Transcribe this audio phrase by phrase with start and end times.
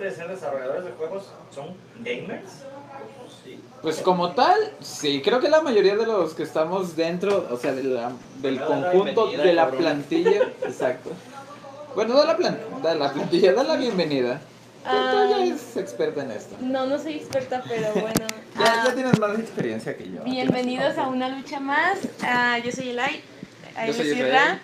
[0.00, 1.24] aparte de ser desarrolladores de juegos,
[1.54, 2.50] son gamers.
[3.44, 3.60] Sí.
[3.82, 7.72] Pues como tal, sí, creo que la mayoría de los que estamos dentro, o sea,
[7.72, 9.80] de la- del conjunto de la cabrón.
[9.80, 11.10] plantilla, exacto.
[11.94, 14.40] Bueno, da la, plan, da la plantilla, da la bienvenida.
[14.84, 15.44] Tú, tú ya Ah.
[15.44, 16.56] eres experta en esto.
[16.60, 18.26] No, no soy experta, pero bueno.
[18.58, 20.22] Ya, Ah, ya tienes más experiencia que yo.
[20.24, 21.98] bienvenidos a una lucha más.
[22.22, 23.22] Ah, yo soy Elay.
[23.78, 24.60] Yo Yo soy Israel.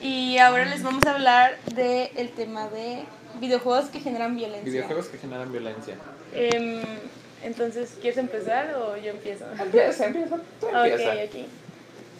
[0.00, 3.04] Y ahora les vamos a hablar del tema de
[3.38, 4.64] videojuegos que generan violencia.
[4.64, 5.94] Videojuegos que generan violencia.
[6.32, 6.80] Em,
[7.42, 9.44] entonces, ¿quieres empezar o yo empiezo?
[9.58, 10.36] Empieza, empieza.
[10.60, 11.12] Tú empieza.
[11.12, 11.46] Ok, ok.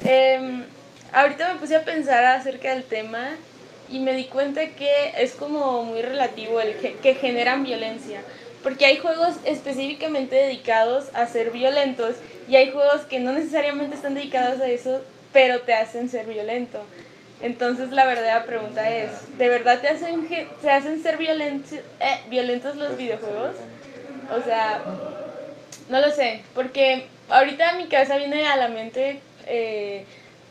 [0.05, 0.65] Em,
[1.13, 3.37] ahorita me puse a pensar acerca del tema
[3.91, 8.23] y me di cuenta que es como muy relativo el que, que generan violencia.
[8.63, 12.17] Porque hay juegos específicamente dedicados a ser violentos
[12.49, 16.81] y hay juegos que no necesariamente están dedicados a eso, pero te hacen ser violento.
[17.43, 22.77] Entonces la verdadera pregunta es, ¿de verdad te hacen, te hacen ser violentos, eh, violentos
[22.77, 23.57] los videojuegos?
[24.37, 24.83] O sea,
[25.89, 30.05] no lo sé, porque ahorita mi cabeza viene a la mente eh,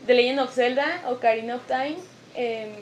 [0.06, 1.96] The Legend of Zelda, Ocarina of Time,
[2.34, 2.72] eh,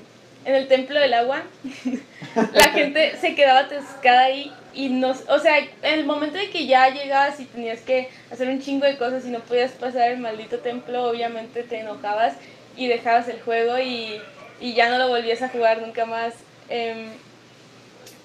[0.44, 1.42] en el Templo del Agua.
[2.54, 6.66] la gente se quedaba atascada ahí y no, o sea, en el momento de que
[6.66, 10.18] ya llegabas y tenías que hacer un chingo de cosas y no podías pasar el
[10.18, 12.34] maldito templo, obviamente te enojabas
[12.78, 14.20] y dejabas el juego y,
[14.60, 16.34] y ya no lo volvías a jugar nunca más.
[16.70, 17.08] Em,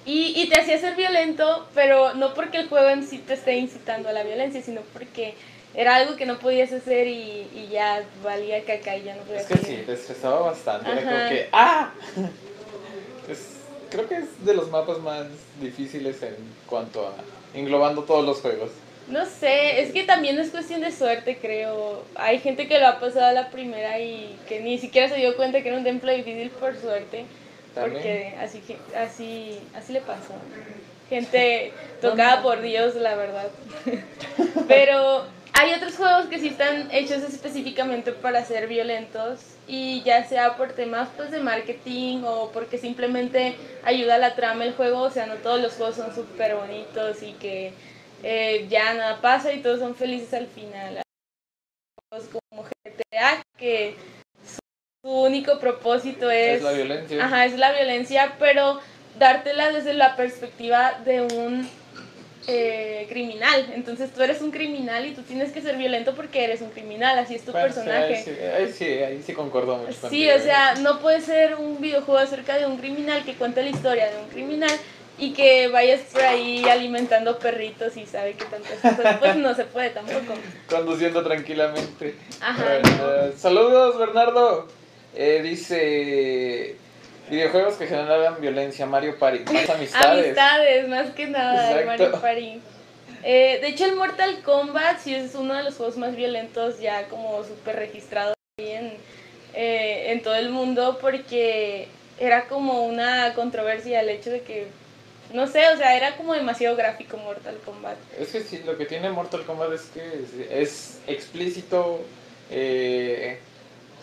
[0.06, 3.56] y, y te hacía ser violento, pero no porque el juego en sí te esté
[3.58, 5.34] incitando a la violencia, sino porque
[5.74, 9.44] era algo que no podías hacer y, y ya valía caca y ya no podías
[9.44, 9.86] Es que sí, seguir.
[9.86, 10.92] te estresaba bastante.
[10.92, 11.50] Era como que.
[11.52, 11.92] ¡Ah!
[13.30, 13.54] Es-
[13.90, 15.26] creo que es de los mapas más
[15.62, 16.36] difíciles en
[16.68, 17.14] cuanto a.
[17.58, 18.72] englobando todos los juegos.
[19.08, 22.04] No sé, es que también es cuestión de suerte, creo.
[22.16, 25.36] Hay gente que lo ha pasado a la primera y que ni siquiera se dio
[25.36, 27.26] cuenta que era un templo difícil por suerte.
[27.76, 27.94] También.
[27.94, 28.62] Porque así,
[28.96, 30.34] así, así le pasó.
[31.09, 33.50] Gente tocada por Dios, la verdad.
[34.68, 40.58] Pero hay otros juegos que sí están hechos específicamente para ser violentos y ya sea
[40.58, 45.09] por temas pues, de marketing o porque simplemente ayuda a la trama el juego, o
[45.12, 47.72] sea, no todos los juegos son súper bonitos y que
[48.23, 51.01] eh, ya nada pasa y todos son felices al final.
[52.09, 53.95] Juegos como GTA que
[54.45, 57.23] su único propósito es, Es la violencia.
[57.25, 58.79] Ajá, es la violencia, pero
[59.19, 61.69] dártela desde la perspectiva de un
[62.47, 63.72] eh, criminal.
[63.73, 67.17] Entonces tú eres un criminal y tú tienes que ser violento porque eres un criminal,
[67.17, 68.16] así es tu Bueno, personaje.
[68.16, 70.41] ahí, sí, ahí sí, ahí sí concuerdo mucho Sí, contigo, o ¿eh?
[70.41, 74.22] sea, no puede ser un videojuego acerca de un criminal que cuente la historia de
[74.22, 74.72] un criminal
[75.18, 79.66] y que vayas por ahí alimentando perritos y sabe que tantas cosas, pues no se
[79.66, 80.34] puede tampoco.
[80.69, 82.16] Conduciendo tranquilamente.
[82.41, 82.81] Ajá,
[83.38, 84.68] saludos, Bernardo.
[85.16, 86.78] Eh, dice.
[87.29, 90.25] Videojuegos que generan violencia, Mario Party, más amistades.
[90.25, 91.85] Amistades, más que nada, el.
[91.85, 92.62] Mario Party.
[93.24, 97.07] Eh, de hecho, el Mortal Kombat sí es uno de los juegos más violentos ya
[97.07, 98.97] como súper registrado en,
[99.53, 101.88] eh, en todo el mundo porque
[102.19, 104.68] era como una controversia el hecho de que,
[105.33, 107.97] no sé, o sea, era como demasiado gráfico Mortal Kombat.
[108.19, 111.99] Es que sí, lo que tiene Mortal Kombat es que es, es explícito.
[112.49, 113.39] eh,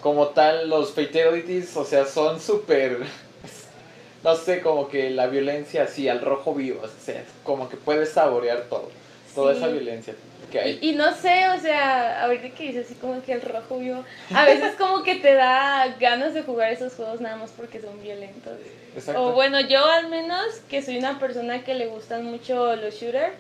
[0.02, 2.98] como tal, los fatalities, o sea, son súper.
[4.22, 8.10] No sé, como que la violencia así, al rojo vivo, o sea, como que puedes
[8.10, 8.90] saborear todo.
[9.34, 9.58] Toda Sí.
[9.60, 10.14] esa violencia.
[10.52, 14.04] Y, y no sé, o sea, ahorita que dices así como que el rojo vivo,
[14.34, 18.02] a veces como que te da ganas de jugar esos juegos nada más porque son
[18.02, 18.58] violentos.
[18.94, 19.22] Exacto.
[19.22, 23.34] O bueno, yo al menos, que soy una persona que le gustan mucho los shooters,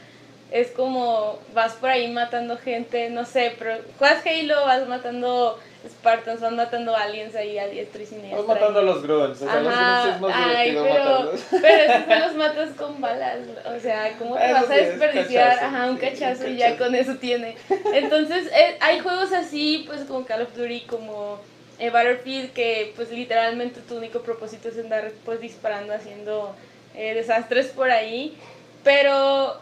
[0.50, 6.40] es como vas por ahí matando gente, no sé, pero juegas Halo, vas matando Spartans,
[6.40, 8.38] vas matando aliens ahí a diestra y siniestra.
[8.38, 11.40] Vas matando a los grunts, o sea, los grunts es más ay, divertido pero, matarlos.
[11.62, 15.48] pero esos no los matas con balas, o sea, ¿cómo te Eso vas a desperdiciar?
[15.48, 17.56] cachazo, Ajá, un sí, un cachazo y ya con eso tiene.
[17.94, 21.38] Entonces, eh, hay juegos así, pues como Call of Duty, como
[21.78, 26.54] eh, Battlefield, que pues literalmente tu único propósito es andar pues disparando, haciendo
[26.94, 28.36] eh, desastres por ahí,
[28.84, 29.56] pero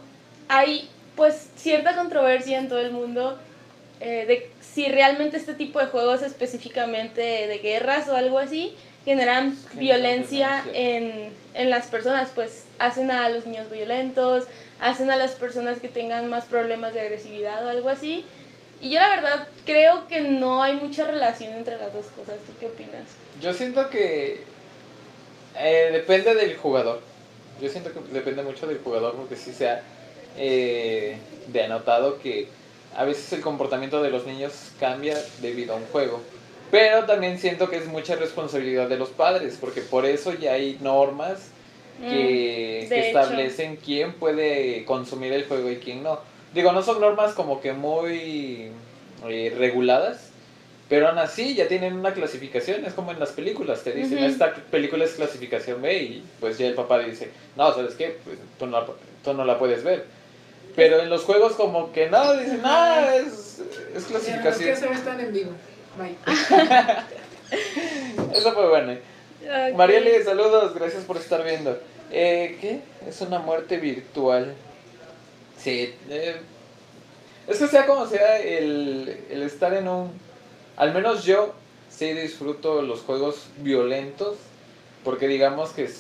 [0.48, 3.38] hay pues cierta controversia en todo el mundo
[4.00, 9.56] eh, de si realmente este tipo de juegos específicamente de guerras o algo así generan
[9.74, 10.64] violencia violencia.
[10.74, 14.44] en, en las personas, pues hacen a los niños violentos,
[14.80, 18.24] hacen a las personas que tengan más problemas de agresividad o algo así.
[18.80, 22.36] Y yo la verdad creo que no hay mucha relación entre las dos cosas.
[22.46, 23.04] ¿Tú qué opinas?
[23.40, 24.42] Yo siento que
[25.58, 27.00] eh, depende del jugador.
[27.60, 29.82] Yo siento que depende mucho del jugador porque sí se ha
[30.36, 31.16] eh,
[31.48, 32.48] denotado que
[32.98, 36.20] a veces el comportamiento de los niños cambia debido a un juego.
[36.72, 40.76] Pero también siento que es mucha responsabilidad de los padres porque por eso ya hay
[40.80, 41.50] normas
[42.00, 43.18] que, Mm, que hecho.
[43.18, 46.18] establecen quién puede consumir el juego y quién no.
[46.52, 48.70] Digo, no son normas como que muy
[49.28, 50.30] eh, reguladas,
[50.88, 54.54] pero aún así ya tienen una clasificación, es como en las películas, te dicen, esta
[54.54, 58.16] película es clasificación B y pues ya el papá dice, no, ¿sabes qué?
[58.24, 58.84] Pues tú no,
[59.22, 60.17] tú no la puedes ver.
[60.78, 63.60] Pero en los juegos como que no, dicen, no, es,
[63.96, 64.70] es Ya, clasificación.
[64.70, 65.50] que se están en vivo.
[65.98, 66.16] Bye.
[68.32, 68.92] Eso fue bueno.
[68.92, 69.76] Ok.
[69.76, 71.76] Marieli, saludos, gracias por estar viendo.
[72.12, 72.82] Eh, ¿Qué?
[73.08, 74.54] Es una muerte virtual.
[75.58, 76.36] Sí, eh,
[77.48, 80.12] es que sea como sea, el, el estar en un...
[80.76, 81.54] Al menos yo
[81.90, 84.36] sí disfruto los juegos violentos,
[85.02, 85.90] porque digamos que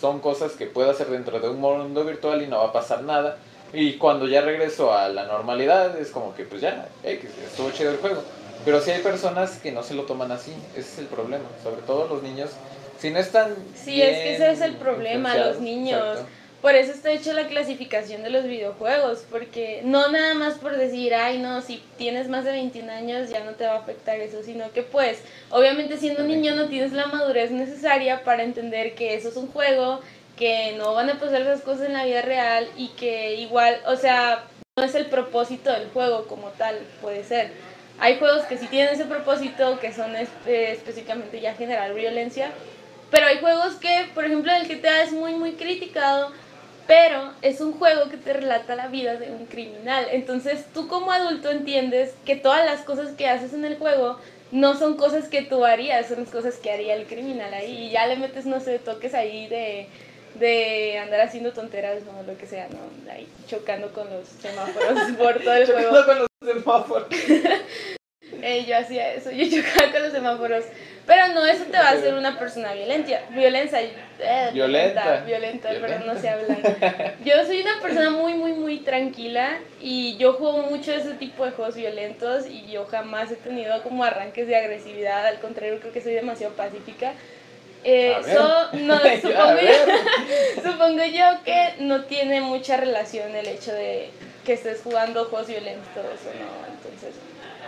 [0.00, 3.02] son cosas que puedo hacer dentro de un mundo virtual y no va a pasar
[3.02, 3.36] nada.
[3.74, 7.90] Y cuando ya regreso a la normalidad es como que pues ya, X, estuvo chido
[7.90, 8.22] el juego.
[8.64, 11.82] Pero sí hay personas que no se lo toman así, ese es el problema, sobre
[11.82, 12.50] todo los niños.
[12.98, 13.54] Si no están...
[13.74, 16.00] Sí, es que ese es el problema, los niños.
[16.00, 16.44] exacto.
[16.64, 21.14] Por eso está hecha la clasificación de los videojuegos, porque no nada más por decir,
[21.14, 24.42] ay no, si tienes más de 21 años ya no te va a afectar eso,
[24.42, 25.18] sino que pues,
[25.50, 29.48] obviamente siendo un niño no tienes la madurez necesaria para entender que eso es un
[29.48, 30.00] juego,
[30.36, 33.96] que no van a pasar esas cosas en la vida real y que igual, o
[33.96, 34.44] sea,
[34.76, 37.52] no es el propósito del juego como tal, puede ser.
[38.00, 42.50] Hay juegos que sí tienen ese propósito, que son espe- específicamente ya generar violencia,
[43.10, 46.32] pero hay juegos que, por ejemplo, el GTA es muy, muy criticado,
[46.88, 50.06] pero es un juego que te relata la vida de un criminal.
[50.10, 54.18] Entonces tú como adulto entiendes que todas las cosas que haces en el juego
[54.50, 57.86] no son cosas que tú harías, son cosas que haría el criminal ahí.
[57.86, 59.86] Y ya le metes, no sé, toques ahí de,
[60.34, 63.12] de andar haciendo tonteras, no, lo que sea, ¿no?
[63.12, 65.80] Ahí chocando con los semáforos por todo el juego.
[65.80, 67.08] Chocando con los semáforos.
[68.42, 70.64] Eh, yo hacía eso, yo chocaba con los semáforos.
[71.06, 73.20] Pero no, eso te va a hacer una persona violenta.
[73.30, 73.80] Violencia.
[73.82, 75.20] eh, Violenta.
[75.26, 77.14] Violenta, pero no sé hablar.
[77.24, 81.52] Yo soy una persona muy, muy, muy tranquila y yo juego mucho ese tipo de
[81.52, 85.26] juegos violentos y yo jamás he tenido como arranques de agresividad.
[85.26, 87.12] Al contrario, creo que soy demasiado pacífica.
[87.84, 94.08] Eh, so- no, supongo, yo, supongo yo que no tiene mucha relación el hecho de
[94.44, 96.66] que estés jugando juegos violentos o no.
[96.66, 97.14] Entonces,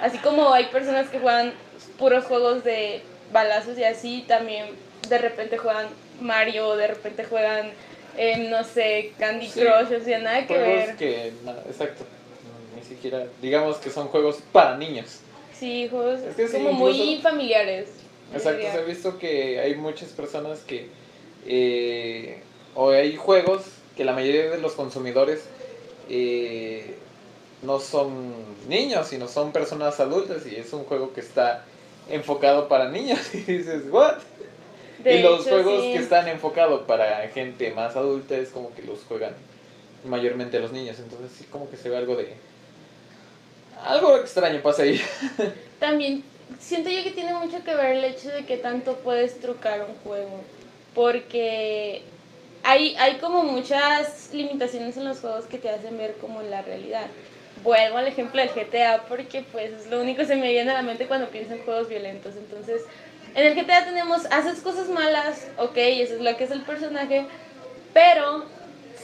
[0.03, 1.53] así como hay personas que juegan
[1.99, 3.03] puros juegos de
[3.33, 4.67] balazos y así, también
[5.09, 5.87] de repente juegan
[6.21, 7.71] Mario, de repente juegan,
[8.17, 9.61] eh, no sé, Candy Sí.
[9.61, 10.97] Crush, o sea, nada que ver.
[10.97, 12.05] que, nada, exacto,
[12.75, 15.21] ni siquiera, digamos que son juegos para niños.
[15.59, 17.89] Sí, juegos Es que sí, como muy familiares.
[18.35, 20.89] Exacto, se ha visto que hay muchas personas que,
[21.47, 22.41] eh,
[22.75, 23.63] o hay juegos
[23.97, 25.45] que la mayoría de los consumidores
[26.09, 26.97] eh,
[27.63, 28.35] no son
[28.69, 31.65] niños, sino son personas adultas y es un juego que está
[32.11, 34.17] enfocado para niños y dices, ¿what?
[35.03, 35.93] De y los hecho, juegos sí.
[35.93, 39.35] que están enfocados para gente más adulta es como que los juegan
[40.05, 42.35] mayormente los niños, entonces sí como que se ve algo de...
[43.83, 45.01] Algo extraño pasa ahí.
[45.79, 46.25] También
[46.59, 49.95] siento yo que tiene mucho que ver el hecho de que tanto puedes trucar un
[50.05, 50.41] juego.
[50.95, 52.03] Porque
[52.63, 57.07] hay, hay como muchas limitaciones en los juegos que te hacen ver como la realidad.
[57.63, 60.75] Vuelvo al ejemplo del GTA porque pues es lo único que se me viene a
[60.75, 62.35] la mente cuando pienso en juegos violentos.
[62.37, 62.83] Entonces,
[63.35, 67.27] en el GTA tenemos, haces cosas malas, ok, eso es lo que es el personaje,
[67.93, 68.45] pero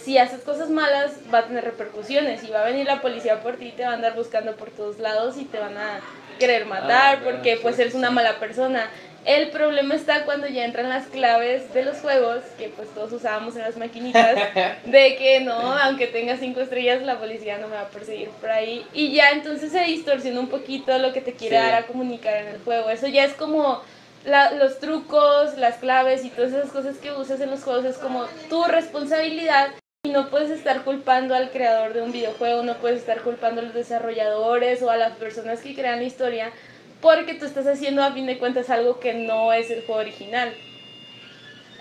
[0.03, 3.57] si haces cosas malas va a tener repercusiones y va a venir la policía por
[3.57, 6.01] ti te va a andar buscando por todos lados y te van a
[6.39, 8.89] querer matar Ah, porque sí, pues eres una mala persona.
[9.25, 13.55] El problema está cuando ya entran las claves de los juegos, que pues todos usábamos
[13.55, 14.35] en las maquinitas,
[14.85, 18.51] de que no, aunque tenga cinco estrellas, la policía no me va a perseguir por
[18.51, 18.85] ahí.
[18.93, 21.63] Y ya entonces se distorsiona un poquito lo que te quiere Sí.
[21.63, 22.91] dar a comunicar en el juego.
[22.91, 23.81] Eso ya es como
[24.25, 27.99] la- los trucos, las claves y todas esas cosas que usas en los juegos es
[27.99, 29.69] como tu responsabilidad
[30.05, 33.65] y no puedes estar culpando al creador de un videojuego, no puedes estar culpando a
[33.65, 36.53] los desarrolladores o a las personas que crean la historia
[37.01, 40.53] porque tú estás haciendo a fin de cuentas algo que no es el juego original.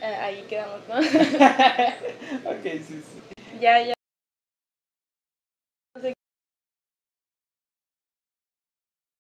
[0.04, 0.98] Eh, ahí quedamos, ¿no?
[2.52, 3.58] ok, sí, sí.
[3.60, 3.94] ya, ya.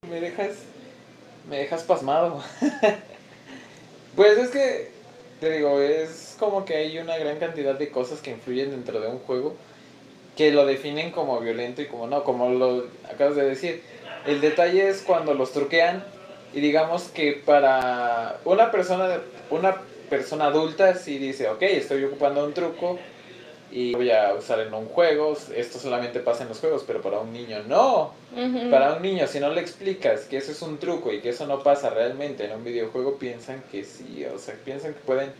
[0.07, 0.59] Me dejas.
[1.49, 2.43] Me dejas pasmado.
[4.15, 5.00] pues es que.
[5.41, 9.07] Te digo, es como que hay una gran cantidad de cosas que influyen dentro de
[9.07, 9.55] un juego
[10.37, 13.81] que lo definen como violento y como no, como lo acabas de decir.
[14.27, 16.03] El detalle es cuando los truquean
[16.53, 19.19] y digamos que para una persona
[19.49, 19.81] una
[20.11, 22.99] persona adulta sí dice, ok, estoy ocupando un truco
[23.71, 27.19] y voy a usar en un juego, esto solamente pasa en los juegos, pero para
[27.19, 28.13] un niño no.
[28.69, 31.47] Para un niño, si no le explicas que eso es un truco y que eso
[31.47, 35.31] no pasa realmente en un videojuego, piensan que sí, o sea, piensan que pueden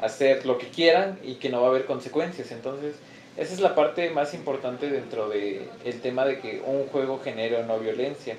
[0.00, 2.50] hacer lo que quieran y que no va a haber consecuencias.
[2.50, 2.96] Entonces,
[3.36, 7.58] esa es la parte más importante dentro de el tema de que un juego genere
[7.58, 8.36] o no violencia.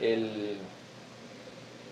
[0.00, 0.56] El,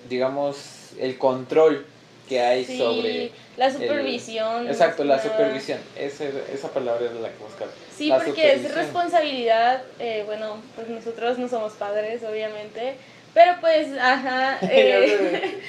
[0.09, 1.85] digamos, el control
[2.29, 3.33] que hay Sí, sobre...
[3.57, 4.69] la supervisión.
[4.69, 5.79] Exacto, la supervisión.
[5.97, 7.71] Ese- esa palabra es la que buscaba.
[7.97, 12.95] Sí, La porque es responsabilidad, eh, bueno, pues nosotros no somos padres, obviamente,
[13.35, 15.61] pero pues, ajá, eh,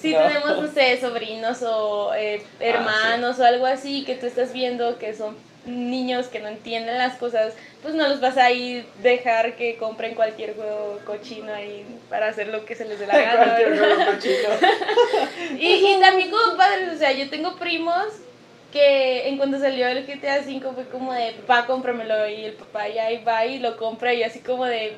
[0.00, 0.18] si No.
[0.20, 4.98] Ah, tenemos, no sé, sobrinos o eh, hermanos o algo así que tú estás viendo
[4.98, 9.56] que son niños que no entienden las cosas, pues no los vas a ir dejar
[9.56, 13.44] que compren cualquier juego cochino ahí para hacer lo que se les dé la gana.
[13.44, 13.94] Cualquier ¿verdad?
[13.96, 14.48] juego cochino.
[15.58, 18.06] Y, y también como padres, o sea, yo tengo primos
[18.72, 22.88] que en cuanto salió el GTA V fue como de, papá, cómpramelo, y el papá
[22.88, 24.94] ya ahí va y lo compra, y así como de,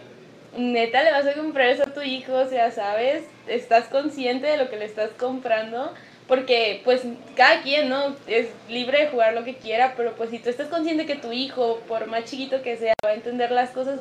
[0.57, 3.25] neta, le vas a comprar eso a tu hijo, o sea, ¿sabes?
[3.47, 5.93] Estás consciente de lo que le estás comprando,
[6.29, 7.03] porque pues
[7.37, 8.17] cada quien, ¿no?
[8.27, 11.33] Es libre de jugar lo que quiera, pero pues si tú estás consciente que tu
[11.33, 14.01] hijo, por más chiquito que sea, va a entender las cosas,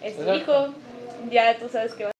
[0.00, 0.74] es tu hijo,
[1.30, 2.12] ya tú sabes que va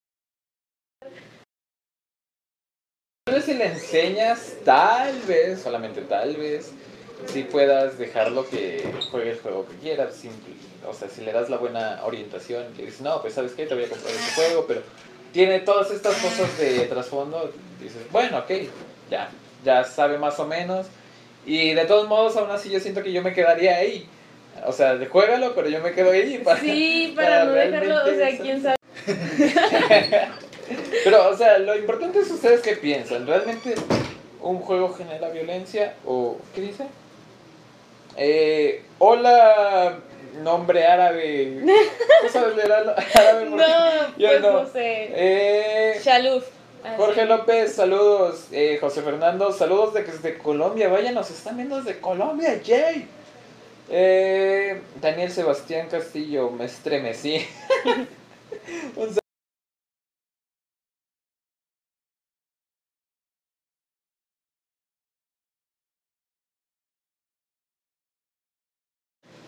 [3.25, 6.71] Tal vez si le enseñas, tal vez, solamente tal vez,
[7.27, 10.53] si puedas dejarlo que juegue el juego que quiera, simple.
[10.87, 13.73] O sea, si le das la buena orientación, que dices, no, pues sabes qué, te
[13.73, 14.81] voy a comprar este juego, pero
[15.31, 18.51] tiene todas estas cosas de trasfondo, dices, bueno, ok,
[19.13, 19.29] ya,
[19.63, 20.87] ya sabe más o menos.
[21.45, 24.07] Y de todos modos, aún así yo siento que yo me quedaría ahí.
[24.65, 26.39] O sea, juégalo, pero yo me quedo ahí.
[26.39, 28.77] Para, Sí, para, para no dejarlo, o sea, quién sabe.
[31.03, 33.27] Pero, o sea, lo importante es ustedes qué piensan.
[33.27, 33.75] ¿Realmente
[34.41, 35.93] un juego genera violencia?
[36.05, 36.85] ¿O qué dice?
[38.15, 39.99] Eh, hola,
[40.41, 41.61] nombre árabe.
[42.21, 43.49] ¿Tú sabes leer árabe?
[43.49, 44.63] No, yo pues no.
[44.63, 45.09] no, sé.
[45.13, 46.45] Eh, Shaluf.
[46.97, 47.25] Jorge.
[47.25, 48.47] López, saludos.
[48.51, 50.89] Eh, José Fernando, saludos de- desde Colombia.
[50.89, 53.07] Vaya, nos están viendo desde Colombia, Jay.
[53.89, 57.45] Eh, Daniel Sebastián Castillo, me estremecí.
[58.95, 59.13] Un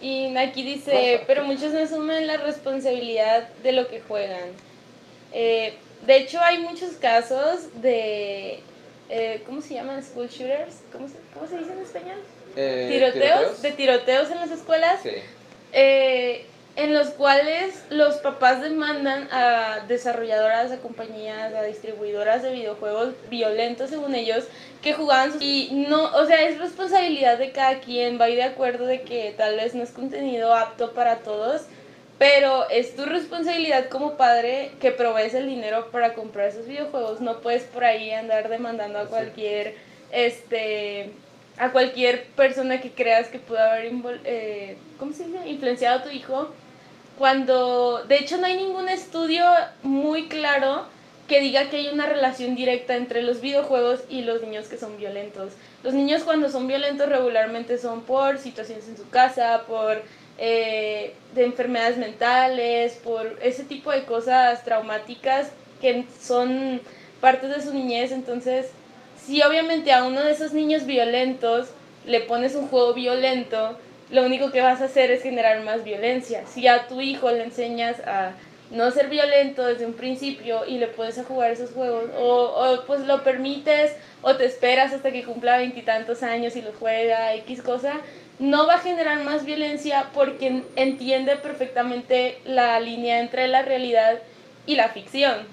[0.01, 4.49] Y aquí dice, pero muchos no asumen la responsabilidad de lo que juegan.
[5.33, 5.73] Eh,
[6.05, 8.59] de hecho, hay muchos casos de,
[9.09, 10.03] eh, ¿cómo se llaman?
[10.03, 10.75] School shooters.
[10.91, 12.17] ¿Cómo se, cómo se dice en español?
[12.55, 14.99] eh, Tiroteos, de tiroteos en las escuelas.
[15.03, 15.11] Sí.
[15.73, 16.45] eh,
[16.77, 23.91] en los cuales los papás demandan a desarrolladoras, a compañías, a distribuidoras de videojuegos violentos
[23.91, 24.43] según ellos
[24.81, 28.85] que jugaban sus- y no, o sea, es responsabilidad de cada quien, va de acuerdo
[28.87, 31.61] de que tal vez no es contenido apto para todos,
[32.17, 37.41] pero es tu responsabilidad como padre que provees el dinero para comprar esos videojuegos, no
[37.41, 39.09] puedes por ahí andar demandando a Sí.
[39.09, 39.75] cualquier
[40.11, 41.11] este
[41.57, 43.91] a cualquier persona que creas que pueda haber
[44.25, 45.47] eh, ¿cómo se dice?
[45.47, 46.49] influenciado a tu hijo
[47.17, 49.45] cuando de hecho no hay ningún estudio
[49.83, 50.85] muy claro
[51.27, 54.97] que diga que hay una relación directa entre los videojuegos y los niños que son
[54.97, 55.53] violentos.
[55.81, 60.03] Los niños cuando son violentos regularmente son por situaciones en su casa, por
[60.37, 65.51] eh, de enfermedades mentales, por ese tipo de cosas traumáticas
[65.81, 66.81] que son
[67.21, 68.11] partes de su niñez.
[68.11, 68.71] Entonces,
[69.25, 71.69] si obviamente a uno de esos niños violentos
[72.05, 73.77] le pones un juego violento,
[74.11, 76.45] lo único que vas a hacer es generar más violencia.
[76.45, 78.33] Si a tu hijo le enseñas a
[78.71, 82.85] no ser violento desde un principio y le puedes a jugar esos juegos, o, o
[82.85, 87.61] pues lo permites, o te esperas hasta que cumpla veintitantos años y lo juega, X
[87.61, 88.01] cosa,
[88.39, 94.19] no va a generar más violencia porque en- entiende perfectamente la línea entre la realidad
[94.65, 95.47] y la ficción.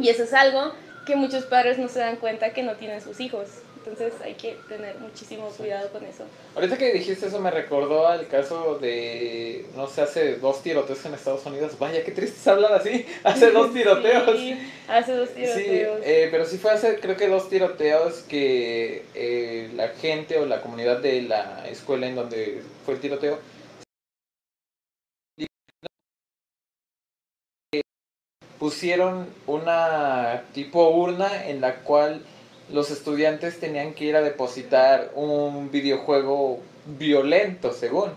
[0.00, 0.72] Y eso es algo
[1.06, 3.48] que muchos padres no se dan cuenta que no tienen sus hijos.
[3.86, 6.24] Entonces hay que tener muchísimo cuidado con eso.
[6.54, 11.12] Ahorita que dijiste eso me recordó al caso de, no sé, hace dos tiroteos en
[11.12, 11.78] Estados Unidos.
[11.78, 13.04] Vaya, qué triste es hablar así.
[13.24, 14.38] Hace dos tiroteos.
[14.38, 16.00] Sí, hace dos Sí, tiroteos.
[16.02, 20.62] eh, pero sí fue hace, creo que dos tiroteos que eh, la gente o la
[20.62, 23.38] comunidad de la escuela en donde fue el tiroteo
[28.58, 32.22] pusieron una tipo urna en la cual
[32.72, 38.10] los estudiantes tenían que ir a depositar un videojuego violento, según,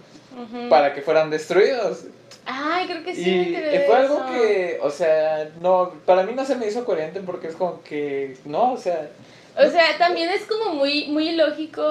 [0.69, 2.05] para que fueran destruidos.
[2.45, 3.29] Ay, creo que sí.
[3.29, 4.25] Y fue algo eso.
[4.31, 8.37] que, o sea, no, para mí no se me hizo coherente porque es como que,
[8.45, 9.09] no, o sea,
[9.59, 11.83] O sea, también es como muy, muy ilógico,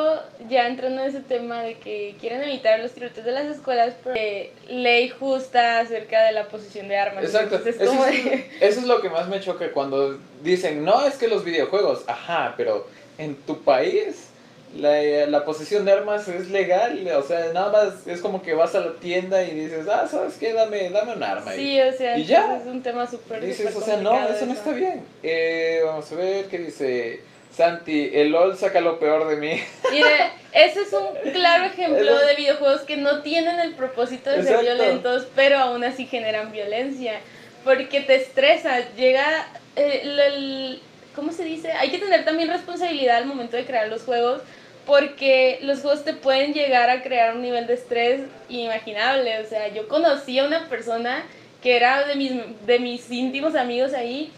[0.48, 4.52] ya entrando en ese tema de que quieren evitar los tiroteos de las escuelas, porque
[4.68, 7.24] ley justa acerca de la posesión de armas.
[7.24, 7.56] exacto.
[7.56, 11.16] Entonces, Eso es, de- eso es lo que más me choca cuando dicen, no, es
[11.16, 12.86] que los videojuegos, ajá, pero
[13.18, 14.28] en tu país
[14.76, 18.74] la, la posesión de armas es legal, o sea, nada más es como que vas
[18.74, 20.52] a la tienda y dices, ah, ¿sabes qué?
[20.52, 21.52] Dame, dame un arma.
[21.52, 22.58] Sí, o sea, ¿Y ya?
[22.58, 25.02] es un tema súper dices, súper o sea, no, eso no está bien.
[25.22, 27.20] Eh, vamos a ver, ¿qué dice?
[27.56, 29.62] Santi, el LOL saca lo peor de mí.
[29.90, 34.64] Mire, ese es un claro ejemplo de videojuegos que no tienen el propósito de Exacto.
[34.66, 37.20] ser violentos, pero aún así generan violencia.
[37.64, 40.82] Porque te estresa, llega eh, el, el-
[41.14, 41.72] ¿Cómo se dice?
[41.72, 44.42] Hay que tener también responsabilidad al momento de crear los juegos,
[44.84, 48.20] porque los juegos te pueden llegar a crear un nivel de estrés
[48.50, 49.38] inimaginable.
[49.40, 51.24] O sea, yo conocí a una persona
[51.62, 52.32] que era de mis,
[52.66, 54.30] de mis íntimos amigos ahí,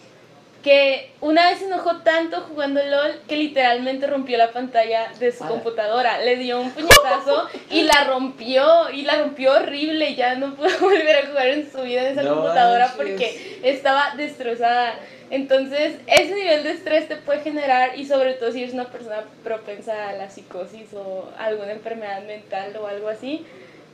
[0.62, 5.45] que una vez se enojó tanto jugando LOL que literalmente rompió la pantalla de su
[5.47, 6.21] computadora.
[6.21, 10.15] Le dio un puñetazo y la rompió, y la rompió horrible.
[10.15, 12.97] Ya no pudo volver a jugar en su vida en esa No computadora manches.
[12.97, 14.95] porque estaba destrozada.
[15.31, 19.25] Entonces, ese nivel de estrés te puede generar, y sobre todo si eres una persona
[19.45, 23.45] propensa a la psicosis o alguna enfermedad mental o algo así.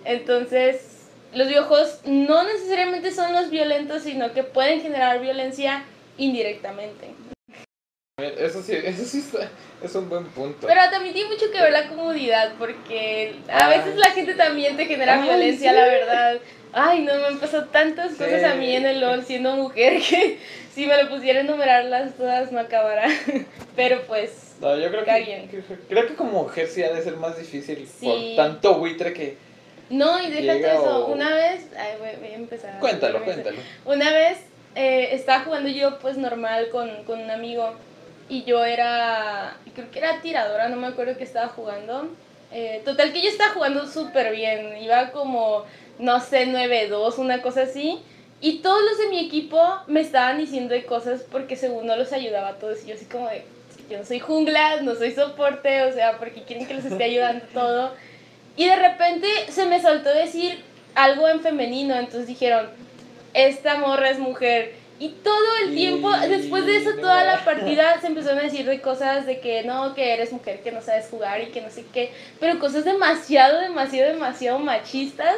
[0.05, 5.83] Entonces, los videojuegos no necesariamente son los violentos, sino que pueden generar violencia
[6.19, 7.09] indirectamente.
[8.39, 9.51] Eso sí, eso sí está-
[9.83, 10.67] es un buen punto.
[10.67, 14.87] Pero también tiene mucho que ver la comodidad, porque a veces la gente también te
[14.87, 15.77] genera Ay, violencia, sí.
[15.77, 16.39] la verdad.
[16.73, 18.19] Ay, no, me han pasado tantas Sí.
[18.19, 20.39] cosas a mí en el LOL siendo mujer que
[20.73, 23.09] si me lo pusiera enumerarlas todas no acabará.
[23.77, 25.49] Pero pues, No, yo creo que,
[25.89, 28.07] creo que como mujer sí ha de ser más difícil Sí.
[28.07, 29.37] por tanto buitre que...
[29.91, 31.07] no, y déjate eso.
[31.07, 32.79] o- Una vez, ay, voy, voy a empezar.
[32.79, 33.57] Cuéntalo, a cuéntalo.
[33.85, 34.39] Una vez
[34.75, 37.75] eh, estaba jugando yo pues normal con, con un amigo
[38.29, 42.09] y yo era, creo que era tiradora, no me acuerdo que estaba jugando.
[42.53, 45.65] Eh, total que yo estaba jugando súper bien, iba como,
[45.99, 48.01] no sé, 9-2, una cosa así.
[48.41, 52.13] Y todos los de mi equipo me estaban diciendo de cosas porque según no los
[52.13, 52.85] ayudaba a todos.
[52.85, 53.45] Y yo así como de,
[53.91, 57.45] yo no soy jungla, no soy soporte, o sea, porque quieren que les esté ayudando
[57.53, 57.93] todo.
[58.57, 60.63] Y de repente se me soltó decir
[60.95, 62.69] algo en femenino, entonces dijeron,
[63.35, 64.75] esta morra es mujer.
[65.01, 68.81] Y todo el tiempo, después de eso, toda la partida se empezaron a decir de
[68.81, 71.85] cosas de que no, que eres mujer, que no sabes jugar y que no sé
[71.93, 75.35] qué, pero cosas demasiado, demasiado, demasiado machistas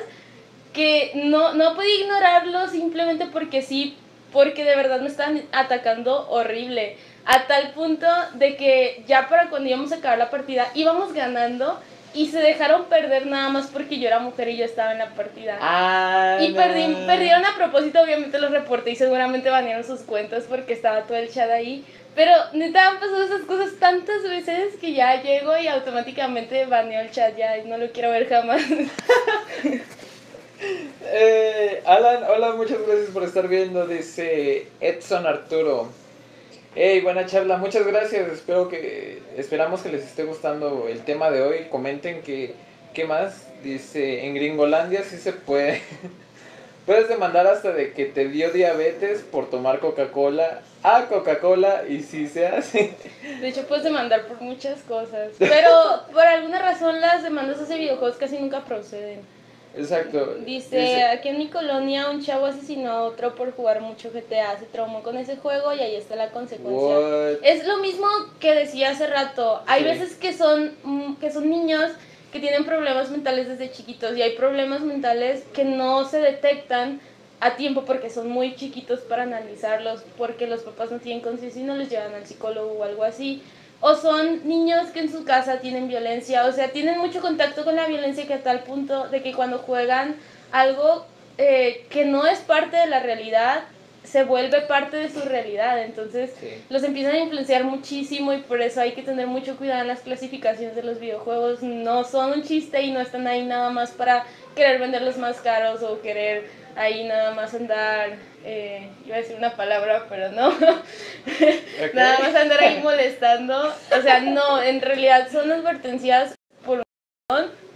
[0.74, 3.96] que no, no podía ignorarlo simplemente porque sí,
[4.30, 6.98] porque de verdad me estaban atacando horrible.
[7.24, 11.80] A tal punto de que ya para cuando íbamos a acabar la partida íbamos ganando
[12.16, 15.10] y se dejaron perder nada más porque yo era mujer y yo estaba en la
[15.10, 15.58] partida.
[15.60, 16.56] Ah, Y no.
[16.56, 21.18] perdí, perdieron a propósito, obviamente los reporté y seguramente banearon sus cuentas porque estaba todo
[21.18, 21.84] el chat ahí.
[22.14, 27.10] Pero neta han pasado esas cosas tantas veces que ya llego y automáticamente baneo el
[27.10, 28.62] chat ya y no lo quiero ver jamás.
[31.08, 35.90] Eh, Alan, hola, muchas gracias por estar viendo, dice Edson Arturo.
[36.78, 38.30] Hey, buena charla, muchas gracias.
[38.30, 41.68] Espero que, esperamos que les esté gustando el tema de hoy.
[41.70, 42.54] Comenten que,
[42.92, 43.46] ¿qué más?
[43.62, 45.80] Dice, en Gringolandia sí se puede.
[46.84, 52.28] Puedes demandar hasta de que te dio diabetes por tomar Coca-Cola a Coca-Cola y si
[52.28, 52.94] se hace.
[53.40, 55.30] De hecho, puedes demandar por muchas cosas.
[55.38, 59.20] Pero por alguna razón las demandas hacia videojuegos casi nunca proceden.
[59.76, 60.36] Exacto.
[60.44, 64.66] Dice, aquí en mi colonia un chavo asesinó a otro por jugar mucho GTA, se
[64.66, 66.98] traumó con ese juego y ahí está la consecuencia.
[66.98, 67.36] What?
[67.42, 68.06] Es lo mismo
[68.40, 69.62] que decía hace rato.
[69.66, 69.88] Hay Sí.
[69.88, 71.92] veces que son, mm, que son niños
[72.32, 77.00] que tienen problemas mentales desde chiquitos y hay problemas mentales que no se detectan
[77.40, 81.64] a tiempo porque son muy chiquitos para analizarlos, porque los papás no tienen conciencia y
[81.64, 83.42] no les llevan al psicólogo o algo así.
[83.80, 87.76] O son niños que en su casa tienen violencia, o sea, tienen mucho contacto con
[87.76, 90.16] la violencia que a tal punto de que cuando juegan
[90.50, 91.04] algo
[91.38, 93.64] eh, que no es parte de la realidad,
[94.04, 95.82] se vuelve parte de su realidad.
[95.82, 96.48] Entonces, Sí.
[96.70, 100.00] los empiezan a influenciar muchísimo y por eso hay que tener mucho cuidado en las
[100.00, 101.62] clasificaciones de los videojuegos.
[101.62, 105.82] No son un chiste y no están ahí nada más para querer venderlos más caros
[105.82, 110.52] o querer ahí nada más andar, eh, iba a decir una palabra, pero no,
[111.94, 113.66] nada más andar ahí molestando.
[113.66, 116.34] O sea, no, en realidad son advertencias
[116.64, 116.82] por
[117.30, 117.66] un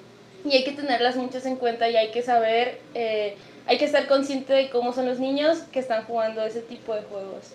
[0.45, 3.37] y hay que tenerlas muchas en cuenta y hay que saber, eh,
[3.67, 7.03] hay que estar consciente de cómo son los niños que están jugando ese tipo de
[7.03, 7.53] juegos.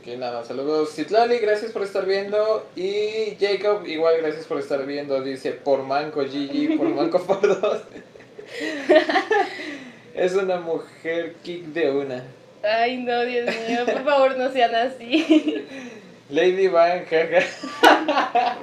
[0.00, 0.48] Ok, nada más.
[0.48, 2.66] Saludos, Citlali, gracias por estar viendo.
[2.74, 5.22] Y Jacob, igual gracias por estar viendo.
[5.22, 7.82] Dice, por manco, Gigi, por manco por dos.
[10.14, 12.24] es una mujer kick de una.
[12.62, 15.64] Ay, no, Dios mío, por favor no sean así.
[16.30, 18.58] Lady Van, jaja.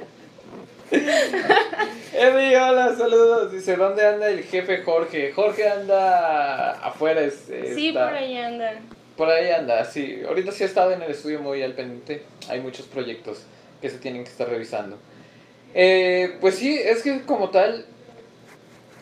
[2.12, 3.52] Eddie, hola, saludos.
[3.52, 5.32] Dice, ¿dónde anda el jefe Jorge?
[5.32, 7.20] Jorge anda afuera.
[7.20, 8.74] es- Sí, está- por ahí andan.
[9.16, 10.22] Por ahí anda, sí.
[10.26, 12.22] Ahorita sí he estado en el estudio muy al pendiente.
[12.48, 13.42] Hay muchos proyectos
[13.80, 14.98] que se tienen que estar revisando.
[15.74, 17.84] Eh, pues sí, es que como tal,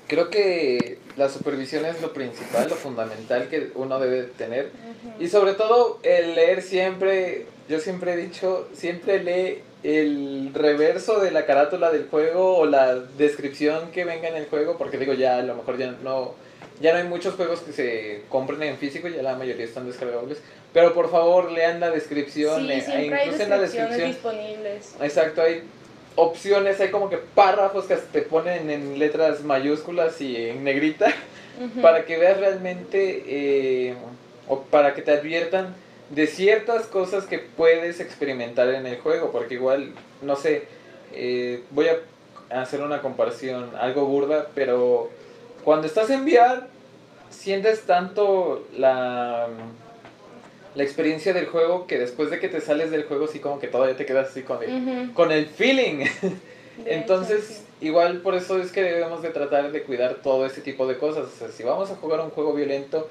[0.08, 4.70] creo que la supervisión es lo principal, lo fundamental que uno debe tener.
[5.18, 11.31] Y sobre todo el leer siempre, yo siempre he dicho, siempre lee el reverso de
[11.31, 15.38] la carátula del juego o la descripción que venga en el juego, porque digo ya
[15.38, 16.35] a lo mejor ya no,
[16.81, 20.38] ya no hay muchos juegos que se compren en físico, ya la mayoría están descargables.
[20.72, 24.07] Pero por favor lean la descripción, Sí, eh, hay incluso en la descripción.
[24.09, 24.94] disponibles.
[25.00, 25.62] Exacto, hay
[26.18, 31.14] opciones, hay como que párrafos que te ponen en letras mayúsculas y en negrita
[31.81, 33.94] para que veas realmente eh,
[34.48, 35.76] o para que te adviertan
[36.11, 40.64] de ciertas cosas que puedes experimentar en el juego, porque igual, no sé,
[41.12, 45.11] eh, voy a hacer una comparación algo burda, pero
[45.62, 46.62] cuando estás en VR
[47.31, 49.46] sientes tanto la,
[50.79, 53.67] la experiencia del juego que después de que te sales del juego sí como que
[53.67, 56.05] todavía te quedas así con el, con el feeling.
[56.87, 60.87] Entonces, hecho, igual por eso es que debemos de tratar de cuidar todo ese tipo
[60.87, 61.25] de cosas.
[61.27, 63.09] O sea, si vamos a jugar un juego violento,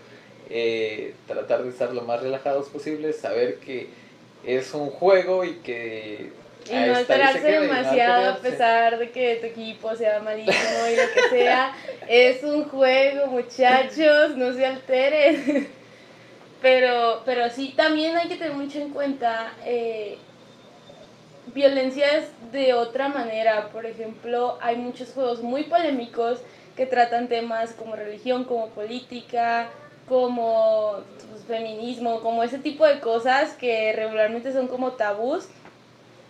[0.50, 3.90] eh, tratar de estar lo más relajados posible, saber que
[4.46, 6.32] es un juego y que...
[6.70, 11.14] Y no alterarse no demasiado a pesar de que tu equipo sea malísimo y lo
[11.14, 11.76] que sea.
[12.08, 15.68] es un juego, muchachos, no se alteren.
[16.62, 20.18] Pero, pero sí, también hay que tener mucho en cuenta eh,
[21.54, 23.70] violencias de otra manera.
[23.70, 26.40] Por ejemplo, hay muchos juegos muy polémicos
[26.76, 29.70] que tratan temas como religión, como política,
[30.08, 30.98] como
[31.30, 35.48] pues, feminismo, como ese tipo de cosas que regularmente son como tabús.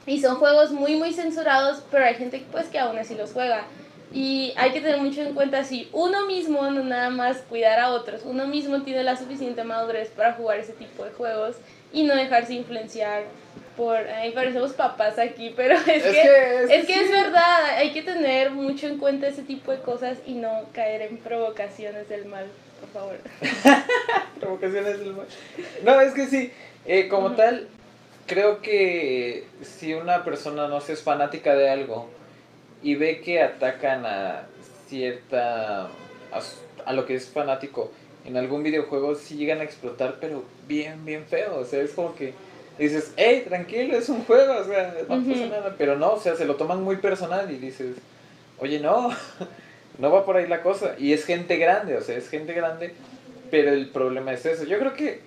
[0.06, 3.66] Y son juegos muy, muy censurados, pero hay gente pues que aún así los juega.
[4.14, 7.92] Y hay que tener mucho en cuenta si uno mismo, no nada más cuidar a
[7.92, 11.58] otros, uno mismo tiene la suficiente madurez para jugar ese tipo de juegos
[11.92, 13.24] y no dejarse influenciar
[13.76, 13.98] por...
[13.98, 17.92] Ay, parecemos papás aquí, pero es, Es que, que es- es que es verdad, hay
[17.92, 22.26] que tener mucho en cuenta ese tipo de cosas y no caer en provocaciones del
[22.26, 22.46] mal,
[22.80, 23.18] por favor.
[24.40, 25.26] Provocaciones del mal.
[25.84, 26.52] No, es que sí,
[26.86, 27.68] eh, como tal,
[28.26, 32.10] creo que si una persona no se es fanática de algo
[32.82, 34.48] y ve que atacan a
[34.88, 35.90] cierta.
[36.86, 37.92] a, lo que es fanático
[38.26, 41.58] en algún videojuego, sí llegan a explotar, pero bien, bien feo.
[41.60, 42.34] O sea, es como que
[42.78, 45.76] dices, hey, tranquilo, es un juego, o sea, no pasa nada.
[45.78, 47.96] Pero no, o sea, se lo toman muy personal y dices,
[48.60, 49.12] oye, no,
[49.98, 50.96] no va por ahí la cosa.
[50.98, 52.94] Y es gente grande, o sea, es gente grande,
[53.50, 54.66] pero el problema es eso.
[54.66, 55.22] Yo creo que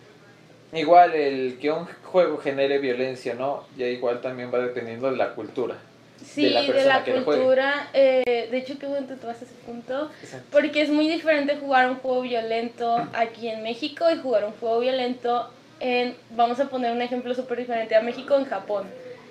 [0.72, 3.64] igual el que un juego genere violencia, ¿no?
[3.78, 5.76] Ya igual también va dependiendo de la cultura.
[6.24, 7.88] Sí, de la cultura.
[7.92, 10.10] eh, de hecho, qué bueno que tú vas a ese punto.
[10.50, 14.80] Porque es muy diferente jugar un juego violento aquí en México y jugar un juego
[14.80, 18.84] violento en, vamos a poner un ejemplo súper diferente, a México en Japón.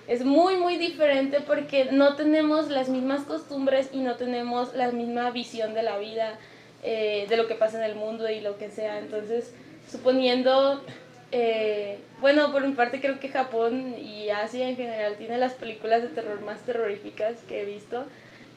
[0.08, 5.30] Es muy, muy diferente porque no tenemos las mismas costumbres y no tenemos la misma
[5.30, 6.39] visión de la vida,
[6.82, 8.97] eh, de lo que pasa en el mundo y lo que sea.
[8.97, 9.54] Entonces,
[9.89, 10.84] suponiendo,
[11.32, 16.02] eh, bueno, por mi parte creo que Japón y Asia en general tiene las películas
[16.02, 18.06] de terror más terroríficas que he visto.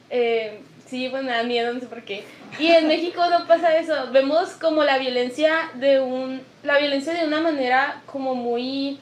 [0.09, 2.23] Eh, sí, pues me da miedo, no sé por qué.
[2.59, 4.11] Y en México no pasa eso.
[4.11, 8.99] Vemos como la violencia de un, la violencia de una manera como muy,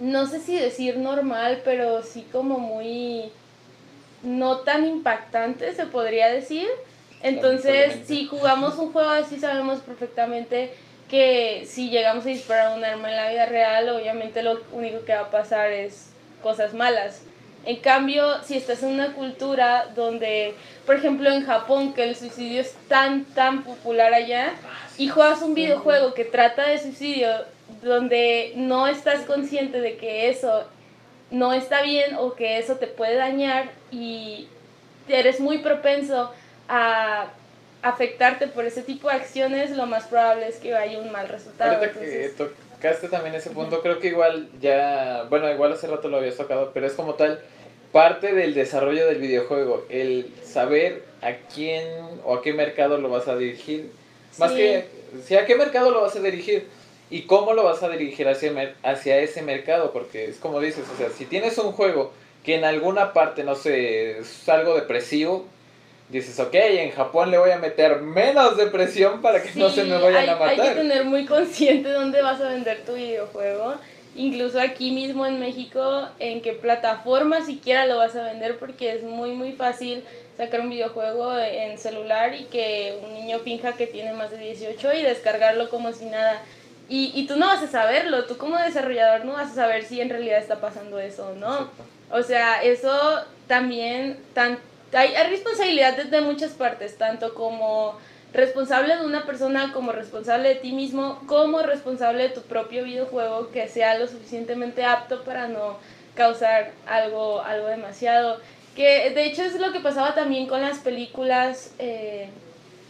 [0.00, 3.30] no sé si decir normal, pero sí como muy,
[4.22, 6.66] no tan impactante se podría decir.
[7.22, 10.72] Entonces, si jugamos un juego así, sabemos perfectamente
[11.08, 15.14] que si llegamos a disparar un arma en la vida real, obviamente lo único que
[15.14, 16.10] va a pasar es
[16.42, 17.22] cosas malas.
[17.64, 20.54] En cambio, si estás en una cultura donde,
[20.86, 24.52] por ejemplo, en Japón, que el suicidio es tan, tan popular allá,
[24.96, 27.28] y juegas un videojuego que trata de suicidio,
[27.82, 30.64] donde no estás consciente de que eso
[31.30, 34.48] no está bien o que eso te puede dañar y
[35.08, 36.32] eres muy propenso
[36.68, 37.26] a
[37.82, 41.76] afectarte por ese tipo de acciones, lo más probable es que haya un mal resultado.
[41.76, 46.18] Ahorita que tocaste también ese punto, creo que igual ya, bueno, igual hace rato lo
[46.18, 47.40] habías tocado, pero es como tal
[47.92, 51.84] parte del desarrollo del videojuego, el saber a quién
[52.24, 53.90] o a qué mercado lo vas a dirigir.
[54.38, 54.56] Más Sí.
[54.56, 54.84] que,
[55.24, 56.66] si a qué mercado lo vas a dirigir
[57.10, 60.96] y cómo lo vas a dirigir hacia, hacia ese mercado, porque es como dices, o
[60.98, 62.12] sea, si tienes un juego
[62.44, 65.46] que en alguna parte, no sé, es algo depresivo,
[66.08, 69.84] dices, ok, en Japón le voy a meter menos depresión para que no Sí, se
[69.84, 70.48] me vayan hay, a matar.
[70.48, 73.74] Hay que tener muy consciente dónde vas a vender tu videojuego.
[74.16, 79.02] Incluso aquí mismo en México, en qué plataforma siquiera lo vas a vender, porque es
[79.02, 80.02] muy, muy fácil
[80.36, 84.92] sacar un videojuego en celular y que un niño finja que tiene más de 18
[84.94, 86.42] y descargarlo como si nada.
[86.88, 90.00] Y, y tú no vas a saberlo, tú como desarrollador no vas a saber si
[90.00, 91.68] en realidad está pasando eso o no.
[92.10, 94.58] O sea, eso también, tan,
[94.92, 97.96] hay, hay responsabilidad desde muchas partes, tanto como
[98.32, 103.50] responsable de una persona, como responsable de ti mismo, como responsable de tu propio videojuego,
[103.50, 105.78] que sea lo suficientemente apto para no
[106.14, 108.40] causar algo, algo demasiado.
[108.76, 112.28] Que de hecho es lo que pasaba también con las películas eh,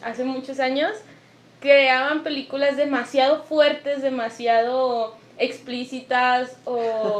[0.02, 0.92] hace muchos años.
[1.60, 6.76] Creaban películas demasiado fuertes, demasiado explícitas o,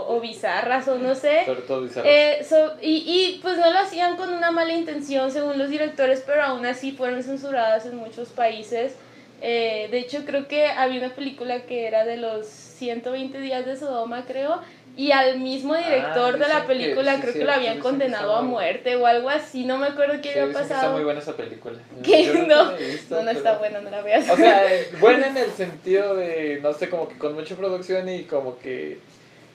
[0.08, 1.44] o bizarras o no sé.
[1.46, 2.08] Sobre todo bizarro.
[2.08, 6.22] Eh, so- y, y pues no lo hacían con una mala intención según los directores,
[6.26, 8.94] pero aún así fueron censuradas en muchos países.
[9.40, 13.76] Eh, de hecho, creo que había una película que era de los 120 días de
[13.76, 14.60] Sodoma, creo,
[14.98, 17.74] y al mismo director de dicen la que- película sí, creo que cierto, lo habían
[17.76, 20.74] que condenado a muerte o algo así, no me acuerdo qué Sí, había que está
[20.74, 20.92] pasado.
[20.94, 21.78] muy buena esa película.
[22.04, 22.44] ¿Qué?
[22.46, 24.28] No, he visto, no, no pero- está buena, no la veas.
[24.28, 24.62] O sea,
[25.00, 28.98] buena en el sentido de, no sé, como que con mucha producción y como que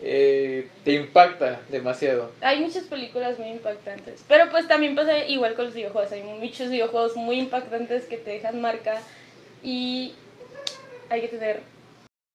[0.01, 2.31] eh, te impacta demasiado.
[2.41, 4.23] Hay muchas películas muy impactantes.
[4.27, 6.11] Pero pues también pasa igual con los videojuegos.
[6.11, 9.01] Hay muchos videojuegos muy impactantes que te dejan marca
[9.61, 10.13] y
[11.09, 11.72] que Hay que tener